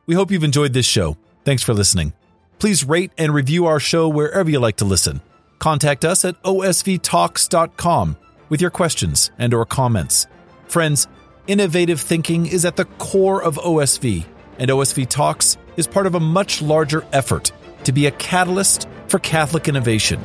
We 0.08 0.16
hope 0.16 0.32
you've 0.32 0.44
enjoyed 0.44 0.74
this 0.74 0.88
show. 0.88 1.18
Thanks 1.46 1.62
for 1.62 1.76
listening. 1.76 2.14
Please 2.58 2.84
rate 2.84 3.12
and 3.16 3.32
review 3.32 3.68
our 3.68 3.80
show 3.80 4.10
wherever 4.10 4.50
you 4.50 4.58
like 4.58 4.78
to 4.78 4.86
listen. 4.86 5.22
Contact 5.60 6.04
us 6.04 6.26
at 6.26 6.42
osvtalks.com 6.42 8.18
with 8.50 8.60
your 8.60 8.72
questions 8.72 9.30
and 9.38 9.54
or 9.54 9.68
comments. 9.68 10.26
Friends, 10.66 11.08
innovative 11.46 12.02
thinking 12.02 12.48
is 12.48 12.66
at 12.66 12.76
the 12.76 12.86
core 12.86 13.44
of 13.44 13.58
OSV, 13.58 14.26
and 14.58 14.72
OSV 14.72 15.08
Talks 15.08 15.58
is 15.76 15.86
part 15.86 16.08
of 16.08 16.16
a 16.16 16.20
much 16.20 16.64
larger 16.64 17.06
effort 17.14 17.52
to 17.88 17.94
be 17.94 18.06
a 18.06 18.12
catalyst 18.12 18.86
for 19.08 19.18
Catholic 19.20 19.70
innovation. 19.70 20.22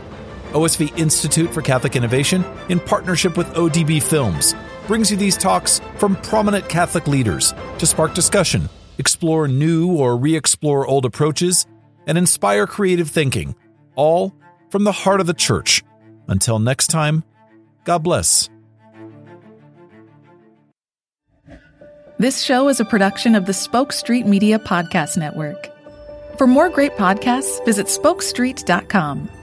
OSV 0.50 0.98
Institute 0.98 1.54
for 1.54 1.62
Catholic 1.62 1.94
Innovation, 1.94 2.44
in 2.68 2.80
partnership 2.80 3.36
with 3.36 3.46
ODB 3.54 4.02
Films, 4.02 4.56
brings 4.88 5.12
you 5.12 5.16
these 5.16 5.36
talks 5.36 5.80
from 5.96 6.16
prominent 6.16 6.68
Catholic 6.68 7.06
leaders 7.06 7.54
to 7.78 7.86
spark 7.86 8.14
discussion, 8.14 8.68
explore 8.98 9.46
new 9.46 9.92
or 9.92 10.16
re 10.16 10.34
explore 10.34 10.88
old 10.88 11.04
approaches, 11.04 11.64
and 12.08 12.18
inspire 12.18 12.66
creative 12.66 13.08
thinking, 13.08 13.54
all 13.94 14.34
from 14.70 14.82
the 14.82 14.90
heart 14.90 15.20
of 15.20 15.28
the 15.28 15.32
Church. 15.32 15.84
Until 16.26 16.58
next 16.58 16.88
time, 16.88 17.22
God 17.84 17.98
bless. 17.98 18.50
This 22.18 22.42
show 22.42 22.68
is 22.68 22.80
a 22.80 22.84
production 22.84 23.36
of 23.36 23.46
the 23.46 23.54
Spoke 23.54 23.92
Street 23.92 24.26
Media 24.26 24.58
Podcast 24.58 25.16
Network. 25.16 25.71
For 26.36 26.46
more 26.46 26.68
great 26.68 26.92
podcasts, 26.96 27.64
visit 27.64 27.86
spokestreet.com. 27.86 29.41